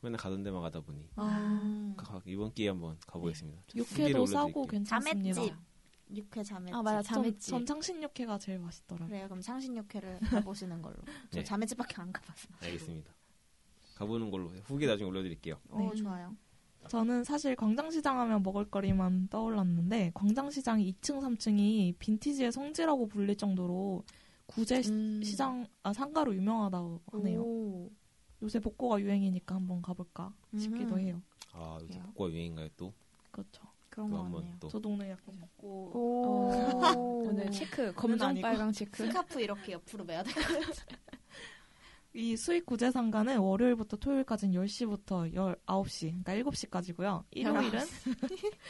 맨날 0.00 0.18
가던 0.18 0.42
데만 0.42 0.60
가다 0.62 0.80
보니 0.80 1.08
아, 1.16 1.94
가- 1.96 2.22
이번 2.26 2.52
기회에 2.52 2.70
한번 2.70 2.98
가보겠습니다. 3.06 3.62
육회도 3.76 4.26
싸고. 4.26 4.66
괜찮습니다. 4.66 5.34
자맷집. 5.34 5.54
육회 6.12 6.42
자매집. 6.42 6.74
아 6.74 6.82
맞아 6.82 7.02
전, 7.02 7.22
자매집. 7.22 7.50
전 7.50 7.66
창신 7.66 8.02
육회가 8.02 8.38
제일 8.38 8.58
맛있더라고요. 8.58 9.08
그래요. 9.08 9.24
그럼 9.26 9.40
상신 9.40 9.76
육회를 9.76 10.18
가보시는 10.20 10.82
걸로. 10.82 10.96
저 11.30 11.38
네. 11.38 11.44
자매집밖에 11.44 11.94
안 12.00 12.12
가봐서. 12.12 12.48
알겠습니다. 12.60 13.12
가보는 13.96 14.30
걸로. 14.30 14.48
후기 14.64 14.86
나중에 14.86 15.08
올려드릴게요. 15.08 15.58
오 15.70 15.78
네. 15.78 15.94
좋아요. 15.94 16.36
저는 16.88 17.24
사실 17.24 17.56
광장시장 17.56 18.18
하면 18.20 18.42
먹을거리만 18.42 19.28
떠올랐는데 19.28 20.10
광장시장 20.12 20.80
2층, 20.80 21.20
3층이 21.20 21.94
빈티지의 21.98 22.52
성지라고 22.52 23.06
불릴 23.08 23.36
정도로 23.36 24.04
구제 24.46 24.82
시- 24.82 24.90
음. 24.92 25.22
시장 25.22 25.66
아 25.82 25.92
상가로 25.94 26.34
유명하다고 26.34 27.00
하네요. 27.12 27.40
오. 27.40 27.90
요새 28.42 28.58
복고가 28.60 29.00
유행이니까 29.00 29.54
한번 29.54 29.80
가볼까 29.80 30.34
싶기도 30.58 30.96
음흠. 30.96 30.98
해요. 30.98 31.22
아 31.52 31.78
요새? 31.80 31.98
복고가 32.02 32.30
유행인가요 32.30 32.68
또? 32.76 32.92
그렇죠. 33.30 33.62
그런 33.94 34.10
또거 34.10 34.22
한번 34.24 34.40
같네요. 34.40 34.56
또 34.58 34.68
저도 34.68 34.88
오늘 34.88 35.08
약간 35.08 35.38
복고 35.38 35.90
오. 35.96 37.28
오늘 37.28 37.48
체크 37.52 37.92
검정. 37.94 38.34
빨강 38.40 38.72
체크. 38.72 39.06
스카프 39.06 39.40
이렇게 39.40 39.72
옆으로 39.72 40.04
매야 40.04 40.20
돼. 40.24 40.32
이 42.12 42.36
수익 42.36 42.66
구제 42.66 42.90
상가는 42.90 43.38
월요일부터 43.38 43.96
토요일까지는 43.96 44.54
10시부터 44.54 45.32
19시, 45.34 46.24
그러니까 46.24 46.50
7시까지고요. 46.50 47.24
일요일은 47.30 47.80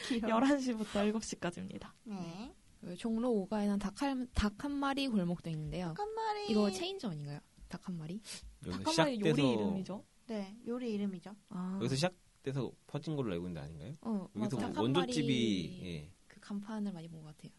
11시부터 0.09 0.85
7시까지입니다. 1.19 1.89
네. 2.03 2.53
그 2.81 2.95
종로 2.95 3.29
5가에 3.49 3.67
는 3.67 3.79
닭한 3.79 4.27
닭한 4.35 4.71
마리 4.71 5.07
골목도 5.07 5.49
있는데요. 5.49 5.93
한 5.97 6.13
마리. 6.13 6.51
이거 6.51 6.69
체인점 6.69 7.11
아닌가요? 7.11 7.39
닭 7.67 7.87
한 7.87 7.97
마리? 7.97 8.21
여기서 8.65 8.83
잠깐만 8.83 9.13
시작돼서 9.15 9.41
요리 9.41 9.53
이름이죠. 9.53 10.05
네 10.27 10.55
요리 10.67 10.93
이름이죠. 10.93 11.35
아. 11.49 11.75
여기서 11.81 11.95
시작 11.95 12.13
돼서 12.45 12.71
퍼진 12.85 13.15
걸로 13.15 13.33
알고 13.33 13.47
있는데 13.47 13.61
아닌가요? 13.65 13.95
어, 14.01 14.29
여기서 14.35 14.55
맞아. 14.57 14.67
닭한 14.67 14.75
원조집이 14.83 15.79
예. 15.83 16.11
그 16.27 16.39
간판을 16.39 16.93
많이 16.93 17.07
본 17.07 17.23
것 17.23 17.35
같아요. 17.35 17.51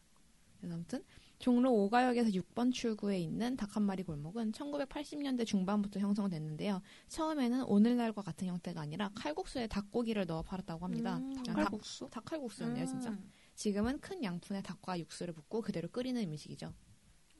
그래서 0.57 0.75
아무튼 0.75 1.03
종로 1.39 1.69
5가역에서 1.71 2.33
6번 2.33 2.73
출구에 2.73 3.19
있는 3.19 3.55
닭 3.57 3.75
한 3.75 3.83
마리 3.83 4.01
골목은 4.03 4.53
1980년대 4.53 5.45
중반부터 5.45 5.99
형성됐는데요. 5.99 6.81
처음에는 7.09 7.63
오늘날과 7.65 8.21
같은 8.23 8.47
형태가 8.47 8.79
아니라 8.81 9.09
칼국수에 9.13 9.67
닭고기를 9.67 10.25
넣어 10.25 10.41
팔았다고 10.41 10.83
합니다. 10.85 11.17
음. 11.17 11.33
그냥 11.35 11.55
칼국수? 11.57 12.05
닭, 12.09 12.23
닭칼국수였네요, 12.25 12.85
진짜. 12.87 13.09
음. 13.11 13.29
지금은 13.55 13.99
큰 13.99 14.23
양푼에 14.23 14.61
닭과 14.63 14.97
육수를 14.99 15.33
붓고 15.33 15.61
그대로 15.61 15.89
끓이는 15.89 16.23
음식이죠. 16.23 16.73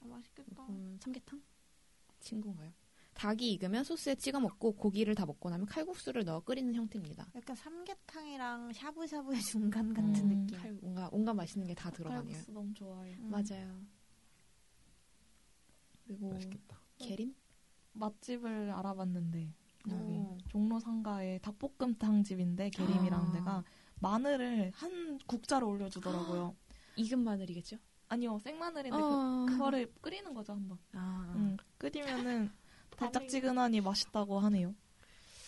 아, 0.02 0.06
맛있겠다. 0.06 0.64
음, 0.70 1.00
삼계탕? 1.02 1.42
친구인가요? 2.20 2.72
닭이 3.18 3.52
익으면 3.54 3.84
소스에 3.84 4.14
찍어 4.14 4.40
먹고 4.40 4.74
고기를 4.74 5.16
다 5.16 5.26
먹고 5.26 5.50
나면 5.50 5.66
칼국수를 5.66 6.24
넣어 6.24 6.40
끓이는 6.42 6.76
형태입니다. 6.76 7.28
약간 7.36 7.56
삼계탕이랑 7.56 8.74
샤브샤브의 8.74 9.42
중간 9.42 9.92
같은 9.92 10.16
음. 10.32 10.46
느낌. 10.46 10.60
칼, 10.60 10.74
뭔가 10.74 11.10
온갖 11.12 11.34
맛있는 11.34 11.66
게 11.68 11.74
다 11.74 11.90
들어가네요. 11.90 12.24
칼국수 12.24 12.52
너무 12.52 12.72
좋아해요. 12.76 13.18
음. 13.18 13.30
맞아요. 13.32 13.82
그리고 16.06 16.30
맛있겠다. 16.32 16.80
계림? 17.00 17.36
맛집을 17.94 18.70
알아봤는데 18.72 19.52
여기 19.90 20.14
오. 20.18 20.38
종로 20.50 20.80
상가에 20.80 21.40
닭볶음탕 21.40 22.24
집인데 22.24 22.70
계림이라는 22.70 23.26
아. 23.30 23.32
데가 23.32 23.64
마늘을 24.00 24.72
한 24.76 25.18
국자로 25.26 25.68
올려주더라고요. 25.70 26.56
익은 26.98 27.20
마늘이겠죠? 27.20 27.78
아니요 28.10 28.38
생마늘인데 28.40 28.96
어. 28.96 29.46
그, 29.50 29.54
그거를 29.54 29.92
끓이는 30.02 30.34
거죠 30.36 30.54
한번. 30.54 30.78
아, 30.94 31.34
응, 31.36 31.58
끓이면은 31.80 32.52
달짝지근하니 32.98 33.82
맛있다고 33.82 34.40
하네요. 34.40 34.76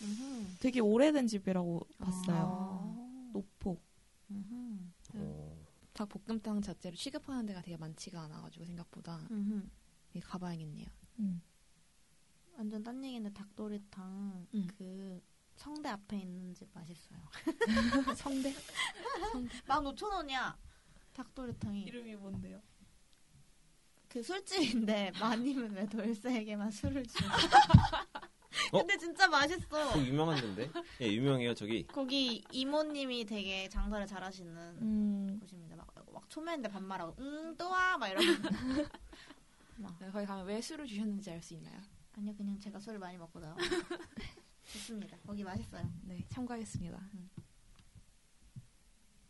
음흠. 0.02 0.56
되게 0.60 0.80
오래된 0.80 1.26
집이라고 1.26 1.86
봤어요. 1.98 2.36
아. 2.38 3.30
노포. 3.32 3.76
음흠. 4.30 4.78
어, 5.14 5.66
닭 5.92 6.08
볶음탕 6.08 6.62
자체로 6.62 6.96
취급하는 6.96 7.44
데가 7.46 7.60
되게 7.60 7.76
많지가 7.76 8.22
않아가지고 8.22 8.64
생각보다 8.64 9.26
음흠. 9.30 9.68
가봐야겠네요. 10.22 10.86
음. 11.18 11.42
완전 12.56 12.82
딴 12.82 13.04
얘기인데 13.04 13.30
닭도리탕 13.32 14.46
음. 14.54 14.68
그 14.76 15.22
성대 15.56 15.88
앞에 15.90 16.18
있는 16.18 16.54
집 16.54 16.68
맛있어요. 16.72 17.18
성대? 18.16 18.54
15,000원이야. 19.66 20.56
닭도리탕이 21.12 21.82
이름이 21.82 22.16
뭔데요? 22.16 22.62
그 24.10 24.20
술집인데 24.22 25.12
마님은 25.20 25.70
왜 25.72 25.86
돌쇠에게만 25.86 26.70
술을 26.72 27.06
줘? 27.06 27.24
어? 28.72 28.78
근데 28.78 28.96
진짜 28.98 29.28
맛있어. 29.28 29.92
그 29.92 30.04
유명한 30.04 30.40
데인데? 30.40 30.70
예, 31.00 31.12
유명해요 31.12 31.54
저기. 31.54 31.86
거기 31.86 32.44
이모님이 32.50 33.24
되게 33.24 33.68
장사를 33.68 34.04
잘하시는 34.06 34.56
음, 34.82 35.38
곳입니다. 35.40 35.76
막, 35.76 35.86
막 36.12 36.28
초면인데 36.28 36.68
반말하고 36.68 37.14
응 37.20 37.56
또와 37.56 37.98
막 37.98 38.08
이러고. 38.08 38.24
네, 40.00 40.10
거기 40.10 40.26
가면 40.26 40.44
왜 40.46 40.60
술을 40.60 40.86
주셨는지 40.86 41.30
알 41.30 41.40
수 41.42 41.54
있나요? 41.54 41.80
아니요 42.16 42.34
그냥 42.36 42.58
제가 42.58 42.80
술을 42.80 42.98
많이 42.98 43.16
먹고 43.16 43.38
나와. 43.38 43.56
좋습니다. 44.72 45.16
거기 45.24 45.44
맛있어요. 45.44 45.88
네, 46.02 46.24
참가하겠습니다. 46.30 47.00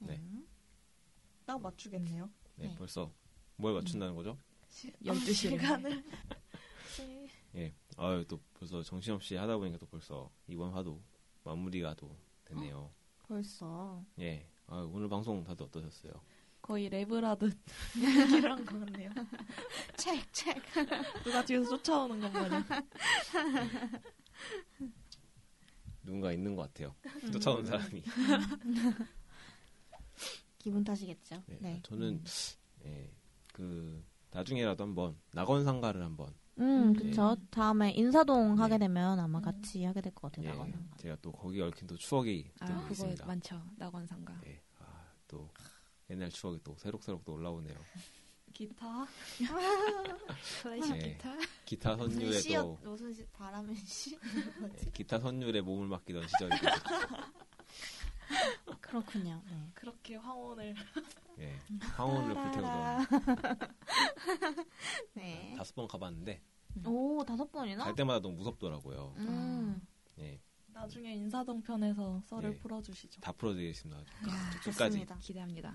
네. 0.01 0.17
음. 0.17 0.47
딱 1.45 1.61
맞추겠네요. 1.61 2.31
네, 2.57 2.69
네. 2.69 2.75
벌써 2.77 3.13
뭘 3.57 3.75
맞춘다는 3.75 4.15
거죠? 4.17 4.39
12시에. 5.05 5.33
시간을. 5.35 6.05
예. 7.57 7.75
아유 7.97 8.25
또 8.29 8.41
벌써 8.55 8.83
정신없이 8.83 9.35
하다 9.37 9.57
보니까 9.59 9.79
또 9.79 9.87
벌써 9.87 10.31
이번 10.47 10.73
화도 10.73 11.03
마무리가 11.45 11.95
또 11.95 12.17
됐네요. 12.45 12.91
벌써. 13.27 14.05
예. 14.21 14.47
아 14.67 14.77
오늘 14.93 15.09
방송 15.09 15.43
다들 15.45 15.67
어떠셨어요? 15.67 16.13
거의 16.63 16.89
랩을 16.91 17.23
하듯 17.23 17.59
얘기를 17.99 18.51
한 18.53 18.65
것 18.65 18.79
같네요. 18.79 19.11
책 19.97 20.33
책. 20.33 20.57
누가 21.25 21.45
뒤에서 21.45 21.71
쫓아오는 21.77 22.21
것 22.21 22.31
마냥. 22.33 22.65
누군가 26.05 26.33
있는 26.33 26.55
것 26.55 26.63
같아요. 26.63 26.95
음. 27.25 27.33
쫓아오는 27.33 27.65
사람이. 27.67 28.03
기분 30.59 30.85
탓이겠죠. 30.85 31.43
네. 31.47 31.59
네. 31.61 31.81
저는 31.83 32.23
예. 32.85 33.11
그 33.53 34.05
나중에라도 34.33 34.85
한번 34.85 35.17
낙원 35.33 35.65
상가를 35.65 36.03
한번 36.05 36.33
음, 36.59 36.93
그쵸. 36.95 37.37
다음에 37.51 37.91
인사동 37.93 38.55
네. 38.57 38.61
하게 38.61 38.79
되면 38.79 39.19
아마 39.19 39.39
음. 39.39 39.43
같이 39.43 39.83
하게 39.85 40.01
될 40.03 40.13
것 40.15 40.31
같아요. 40.31 40.47
예. 40.47 40.51
나가는. 40.51 40.91
제가 40.99 41.17
또 41.23 41.33
거기 41.33 41.61
얽힌 41.63 41.87
또 41.87 41.97
추억이 41.97 42.51
아, 42.61 42.67
또 42.67 42.75
그거 42.83 42.91
있습니다. 42.93 43.27
많죠. 43.27 43.63
낙원상가. 43.77 44.39
예. 44.47 44.61
아, 44.79 45.05
또 45.27 45.49
옛날 46.11 46.29
추억이 46.29 46.61
또 46.63 46.75
새록새록 46.79 47.25
또 47.25 47.33
올라오네요. 47.35 47.75
기타. 48.53 49.07
클래식 50.63 50.93
네. 50.99 51.13
기타. 51.13 51.35
기타 51.65 51.97
선율에도 51.97 52.33
시였 52.41 52.79
무슨 52.83 53.15
시 53.15 53.25
바람의 53.29 53.77
시? 53.77 54.19
예, 54.85 54.91
기타 54.93 55.19
선율에 55.19 55.61
몸을 55.63 55.87
맡기던 55.87 56.27
시절이. 56.29 56.51
그렇군요. 58.81 59.41
네. 59.49 59.71
그렇게 59.75 60.17
황혼을. 60.17 60.75
예, 61.41 61.59
황혼을 61.97 62.35
불태우던 62.35 63.07
네. 65.15 65.55
다섯 65.57 65.75
번 65.75 65.89
가봤는데 65.89 66.41
오 66.87 67.25
다섯 67.25 67.51
번이나? 67.51 67.85
갈 67.85 67.95
때마다 67.95 68.21
너무 68.21 68.37
무섭더라고요. 68.37 69.15
음. 69.17 69.81
예, 70.19 70.41
나중에 70.69 71.15
인사동 71.15 71.63
편에서 71.63 72.21
썰을 72.27 72.51
네. 72.53 72.59
풀어주시죠. 72.59 73.21
다 73.21 73.33
풀어드리겠습니다. 73.33 74.01
야, 74.01 74.05
끝까지. 74.63 74.63
좋습니다. 74.99 75.17
기대합니다. 75.19 75.75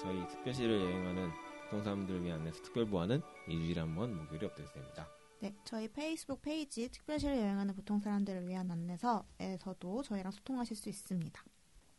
저희 0.00 0.26
특별시를 0.28 0.80
여행하는 0.80 1.30
보통 1.64 1.82
사람들을 1.84 2.24
위한 2.24 2.40
안내서 2.40 2.62
특별보안은 2.62 3.20
일주일에 3.48 3.80
한 3.80 3.94
번 3.94 4.16
목요일에 4.16 4.46
업데이트됩니다. 4.46 5.08
네, 5.40 5.54
저희 5.64 5.88
페이스북 5.88 6.40
페이지 6.42 6.88
특별시를 6.88 7.36
여행하는 7.36 7.74
보통 7.74 7.98
사람들을 8.00 8.46
위한 8.46 8.70
안내서에서도 8.70 10.02
저희랑 10.02 10.30
소통하실 10.32 10.76
수 10.76 10.88
있습니다. 10.88 11.42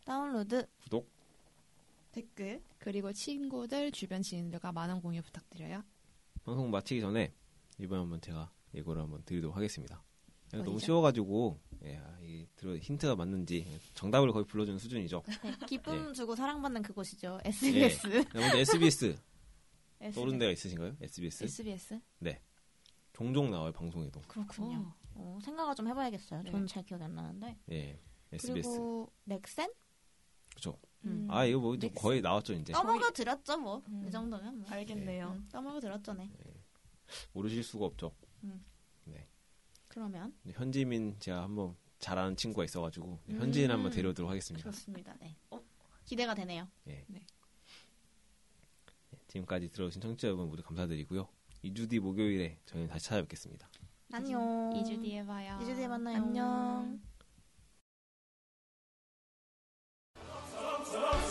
다운로드, 0.05 0.67
구독, 0.83 1.09
댓글, 2.13 2.63
그리고 2.77 3.11
친구들, 3.11 3.91
주변 3.91 4.21
지인들과 4.21 4.71
많은 4.71 5.01
공유 5.01 5.21
부탁드려요. 5.23 5.83
방송 6.45 6.69
마치기 6.69 7.01
전에 7.01 7.33
이번 7.79 7.99
한번 7.99 8.21
제가 8.21 8.51
예고를 8.75 9.01
한번 9.01 9.23
드리도록 9.23 9.57
하겠습니다. 9.57 10.03
너무 10.51 10.75
어디죠? 10.75 10.85
쉬워가지고 10.85 11.59
예, 11.85 11.97
아, 11.97 12.19
이 12.21 12.47
들어 12.55 12.77
힌트가 12.77 13.15
맞는지 13.15 13.67
정답을 13.95 14.31
거의 14.31 14.45
불러주는 14.45 14.77
수준이죠. 14.77 15.23
네, 15.43 15.65
기쁨 15.67 16.09
예. 16.09 16.13
주고 16.13 16.35
사랑받는 16.35 16.83
그곳이죠. 16.83 17.39
SBS. 17.43 18.23
자, 18.25 18.39
먼저 18.39 18.57
SBS 18.59 19.17
SBS. 19.99 20.13
떠오른 20.13 20.37
데가 20.37 20.51
있으신가요? 20.51 20.95
SBS 21.01 21.43
SBS? 21.45 21.99
종종 23.13 23.49
나와요 23.49 23.71
방송에도. 23.71 24.21
그렇군요. 24.27 24.93
오. 25.15 25.37
어, 25.37 25.39
생각을 25.43 25.75
좀 25.75 25.87
해봐야겠어요. 25.87 26.43
네. 26.43 26.51
저는 26.51 26.67
잘 26.67 26.83
기억이 26.83 27.03
안 27.03 27.15
나는데. 27.15 27.57
예, 27.71 27.99
SBS. 28.31 28.69
그리고 28.69 29.11
넥센? 29.23 29.71
그렇죠. 30.51 30.77
음. 31.05 31.27
아 31.29 31.45
이거 31.45 31.59
뭐 31.59 31.75
넥슨. 31.75 31.93
거의 31.95 32.21
나왔죠 32.21 32.53
이제. 32.53 32.71
떠먹여 32.73 33.11
드렸죠, 33.11 33.57
뭐. 33.57 33.83
음. 33.87 34.05
이 34.07 34.11
정도면. 34.11 34.59
뭐. 34.59 34.69
알겠네요. 34.69 35.31
음, 35.31 35.47
떠먹여 35.51 35.79
드렸죠, 35.79 36.13
네. 36.13 36.29
모르실 37.33 37.63
수가 37.63 37.85
없죠. 37.85 38.11
그러면 39.87 40.33
현지민 40.49 41.17
제가 41.19 41.43
한번 41.43 41.75
잘 41.99 42.17
아는 42.17 42.35
친구가 42.35 42.65
있어가지고 42.65 43.19
현지인 43.27 43.69
음. 43.69 43.75
한번 43.75 43.91
데려오도록 43.91 44.27
하겠습니다. 44.31 44.67
좋습니다. 44.71 45.15
네. 45.19 45.35
어, 45.51 45.61
기대가 46.03 46.33
되네요. 46.33 46.67
지금까지 49.27 49.69
들어오신 49.69 50.01
청취자 50.01 50.29
여러분 50.29 50.47
모두 50.49 50.63
감사드리고요. 50.63 51.27
2주 51.63 51.87
뒤 51.89 51.99
목요일에 51.99 52.59
저희는 52.65 52.89
다시 52.89 53.05
찾아뵙겠습니다. 53.05 53.69
안녕. 54.11 54.71
2주 54.73 54.99
뒤에 55.01 55.23
봐요. 55.25 55.59
2주 55.61 55.75
뒤에 55.75 55.87
만나요. 55.87 56.17
안녕. 56.17 56.99
Stop. 60.93 61.22